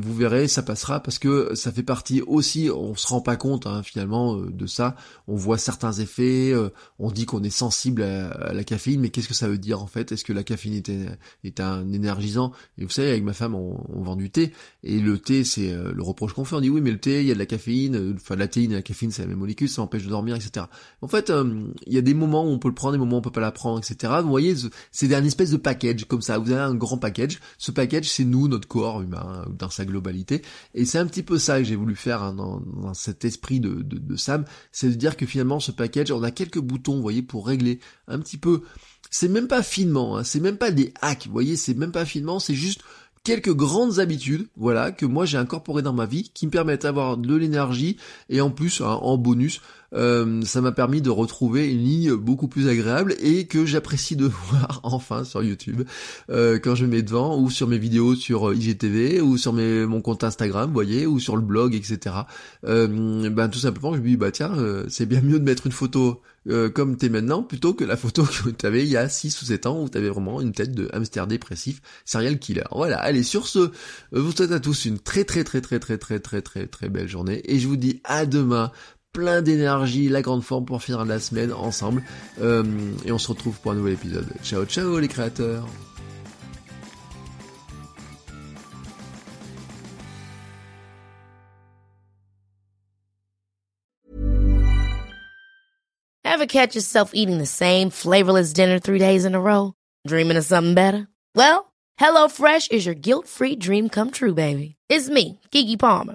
vous 0.00 0.14
verrez, 0.14 0.48
ça 0.48 0.62
passera 0.62 1.00
parce 1.00 1.18
que 1.18 1.54
ça 1.54 1.72
fait 1.72 1.82
partie 1.82 2.22
aussi. 2.22 2.70
On 2.74 2.94
se 2.94 3.06
rend 3.06 3.20
pas 3.20 3.36
compte 3.36 3.66
hein, 3.66 3.82
finalement 3.82 4.36
euh, 4.36 4.50
de 4.50 4.66
ça. 4.66 4.96
On 5.28 5.36
voit 5.36 5.58
certains 5.58 5.92
effets. 5.92 6.54
On 6.98 7.10
dit 7.10 7.26
qu'on 7.26 7.42
est 7.42 7.50
sensible 7.50 8.02
à, 8.02 8.52
la 8.52 8.64
caféine, 8.64 9.00
mais 9.00 9.10
qu'est-ce 9.10 9.28
que 9.28 9.34
ça 9.34 9.48
veut 9.48 9.58
dire 9.58 9.82
en 9.82 9.86
fait? 9.86 10.12
Est-ce 10.12 10.24
que 10.24 10.32
la 10.32 10.42
caféine 10.42 10.82
est, 11.44 11.60
un 11.60 11.92
énergisant? 11.92 12.52
Et 12.78 12.84
vous 12.84 12.90
savez, 12.90 13.10
avec 13.10 13.22
ma 13.22 13.32
femme, 13.32 13.54
on, 13.54 13.84
on 13.88 14.02
vend 14.02 14.16
du 14.16 14.30
thé 14.30 14.52
et 14.82 14.98
le 15.00 15.18
thé, 15.18 15.44
c'est 15.44 15.72
le 15.72 16.02
reproche 16.02 16.32
qu'on 16.32 16.44
fait. 16.44 16.56
On 16.56 16.60
dit 16.60 16.70
oui, 16.70 16.80
mais 16.80 16.90
le 16.90 16.98
thé, 16.98 17.20
il 17.20 17.26
y 17.26 17.30
a 17.30 17.34
de 17.34 17.38
la 17.38 17.46
caféine. 17.46 18.14
Enfin, 18.16 18.36
la 18.36 18.48
théine 18.48 18.72
et 18.72 18.76
la 18.76 18.82
caféine, 18.82 19.10
c'est 19.10 19.22
la 19.22 19.28
même 19.28 19.38
molécule, 19.38 19.68
ça 19.68 19.82
empêche 19.82 20.04
de 20.04 20.10
dormir 20.10 20.34
etc. 20.44 20.66
En 21.02 21.08
fait, 21.08 21.30
euh, 21.30 21.68
il 21.86 21.92
y 21.92 21.98
a 21.98 22.02
des 22.02 22.14
moments 22.14 22.44
où 22.44 22.48
on 22.48 22.58
peut 22.58 22.68
le 22.68 22.74
prendre, 22.74 22.92
des 22.92 22.98
moments 22.98 23.16
où 23.16 23.18
on 23.18 23.22
peut 23.22 23.30
pas 23.30 23.40
la 23.40 23.52
prendre, 23.52 23.78
etc. 23.78 24.12
Vous 24.22 24.28
voyez, 24.28 24.54
c'est 24.90 25.14
un 25.14 25.24
espèce 25.24 25.50
de 25.50 25.56
package 25.56 26.04
comme 26.06 26.22
ça. 26.22 26.38
Vous 26.38 26.50
avez 26.50 26.60
un 26.60 26.74
grand 26.74 26.98
package. 26.98 27.40
Ce 27.58 27.70
package, 27.70 28.08
c'est 28.08 28.24
nous, 28.24 28.48
notre 28.48 28.68
corps 28.68 29.02
humain, 29.02 29.44
dans 29.58 29.70
sa 29.70 29.84
globalité. 29.84 30.42
Et 30.74 30.84
c'est 30.84 30.98
un 30.98 31.06
petit 31.06 31.22
peu 31.22 31.38
ça 31.38 31.58
que 31.58 31.64
j'ai 31.64 31.76
voulu 31.76 31.96
faire 31.96 32.22
hein, 32.22 32.34
dans, 32.34 32.94
cet 32.94 33.24
esprit 33.24 33.60
de, 33.60 33.82
de, 33.82 34.16
Sam, 34.16 34.44
c'est 34.72 34.88
de 34.88 34.94
dire 34.94 35.16
que 35.16 35.26
finalement, 35.26 35.60
ce 35.60 35.72
package, 35.72 36.10
on 36.10 36.22
a 36.22 36.30
quelques 36.30 36.58
boutons, 36.60 36.96
vous 36.96 37.02
voyez, 37.02 37.22
pour 37.22 37.46
régler 37.46 37.80
un 38.08 38.18
petit 38.18 38.38
peu. 38.38 38.62
C'est 39.10 39.28
même 39.28 39.48
pas 39.48 39.62
finement, 39.62 40.16
hein, 40.16 40.24
c'est 40.24 40.40
même 40.40 40.56
pas 40.56 40.70
des 40.70 40.92
hacks, 41.00 41.26
vous 41.26 41.32
voyez, 41.32 41.56
c'est 41.56 41.74
même 41.74 41.92
pas 41.92 42.04
finement, 42.04 42.38
c'est 42.38 42.54
juste 42.54 42.82
quelques 43.24 43.54
grandes 43.54 43.98
habitudes, 43.98 44.48
voilà, 44.56 44.92
que 44.92 45.04
moi 45.04 45.26
j'ai 45.26 45.36
incorporées 45.36 45.82
dans 45.82 45.92
ma 45.92 46.06
vie, 46.06 46.30
qui 46.32 46.46
me 46.46 46.50
permettent 46.50 46.82
d'avoir 46.82 47.16
de 47.16 47.34
l'énergie 47.34 47.96
et 48.28 48.40
en 48.40 48.50
plus, 48.50 48.80
hein, 48.80 48.98
en 49.02 49.18
bonus, 49.18 49.60
euh, 49.94 50.42
ça 50.42 50.60
m'a 50.60 50.72
permis 50.72 51.00
de 51.02 51.10
retrouver 51.10 51.70
une 51.70 51.82
ligne 51.84 52.14
beaucoup 52.14 52.48
plus 52.48 52.68
agréable 52.68 53.14
et 53.20 53.46
que 53.46 53.66
j'apprécie 53.66 54.16
de 54.16 54.26
voir 54.48 54.80
enfin 54.82 55.24
sur 55.24 55.42
YouTube 55.42 55.82
euh, 56.30 56.58
quand 56.58 56.74
je 56.74 56.84
me 56.84 56.90
mets 56.90 57.02
devant 57.02 57.38
ou 57.38 57.50
sur 57.50 57.68
mes 57.68 57.78
vidéos 57.78 58.14
sur 58.14 58.52
IGTV 58.52 59.20
ou 59.20 59.36
sur 59.36 59.52
mon 59.52 60.00
compte 60.00 60.24
Instagram, 60.24 60.68
vous 60.68 60.74
voyez, 60.74 61.06
ou 61.06 61.18
sur 61.18 61.36
le 61.36 61.42
blog, 61.42 61.74
etc. 61.74 62.14
ben 62.62 63.48
tout 63.50 63.58
simplement, 63.58 63.94
je 63.94 64.00
me 64.00 64.06
dis 64.06 64.16
bah 64.16 64.30
tiens, 64.30 64.54
c'est 64.88 65.06
bien 65.06 65.20
mieux 65.20 65.38
de 65.38 65.44
mettre 65.44 65.66
une 65.66 65.72
photo 65.72 66.20
euh, 66.48 66.70
comme 66.70 66.96
t'es 66.96 67.10
maintenant, 67.10 67.42
plutôt 67.42 67.74
que 67.74 67.84
la 67.84 67.96
photo 67.96 68.24
que 68.24 68.48
t'avais 68.56 68.82
il 68.82 68.88
y 68.88 68.96
a 68.96 69.08
6 69.08 69.42
ou 69.42 69.44
7 69.44 69.66
ans 69.66 69.82
où 69.82 69.88
t'avais 69.88 70.08
vraiment 70.08 70.40
une 70.40 70.52
tête 70.52 70.72
de 70.72 70.88
hamster 70.92 71.26
dépressif, 71.26 71.82
serial 72.04 72.38
killer. 72.38 72.64
Voilà, 72.72 72.98
allez, 72.98 73.22
sur 73.22 73.46
ce, 73.46 73.58
euh, 73.58 73.70
vous 74.12 74.32
souhaite 74.32 74.52
à 74.52 74.60
tous 74.60 74.86
une 74.86 74.98
très 74.98 75.24
très 75.24 75.44
très 75.44 75.60
très 75.60 75.78
très 75.78 75.98
très 75.98 76.18
très 76.20 76.40
très 76.40 76.66
très 76.66 76.88
belle 76.88 77.08
journée, 77.08 77.42
et 77.44 77.58
je 77.58 77.68
vous 77.68 77.76
dis 77.76 78.00
à 78.04 78.24
demain, 78.24 78.72
plein 79.12 79.42
d'énergie, 79.42 80.08
la 80.08 80.22
grande 80.22 80.42
forme 80.42 80.64
pour 80.64 80.82
finir 80.82 81.04
la 81.04 81.18
semaine 81.18 81.52
ensemble, 81.52 82.02
euh, 82.40 82.64
et 83.04 83.12
on 83.12 83.18
se 83.18 83.28
retrouve 83.28 83.58
pour 83.60 83.72
un 83.72 83.74
nouvel 83.74 83.94
épisode. 83.94 84.26
Ciao 84.42 84.64
ciao 84.64 84.98
les 84.98 85.08
créateurs 85.08 85.66
Ever 96.24 96.46
catch 96.46 96.74
yourself 96.74 97.10
eating 97.12 97.36
the 97.36 97.44
same 97.44 97.90
flavorless 97.90 98.54
dinner 98.54 98.78
three 98.78 98.98
days 98.98 99.26
in 99.26 99.34
a 99.34 99.40
row? 99.40 99.74
Dreaming 100.06 100.38
of 100.38 100.44
something 100.44 100.72
better? 100.74 101.06
Well, 101.34 101.70
HelloFresh 102.00 102.70
is 102.70 102.86
your 102.86 102.94
guilt-free 102.94 103.56
dream 103.56 103.90
come 103.90 104.10
true, 104.10 104.32
baby. 104.32 104.76
It's 104.88 105.10
me, 105.10 105.38
Kiki 105.50 105.76
Palmer. 105.76 106.14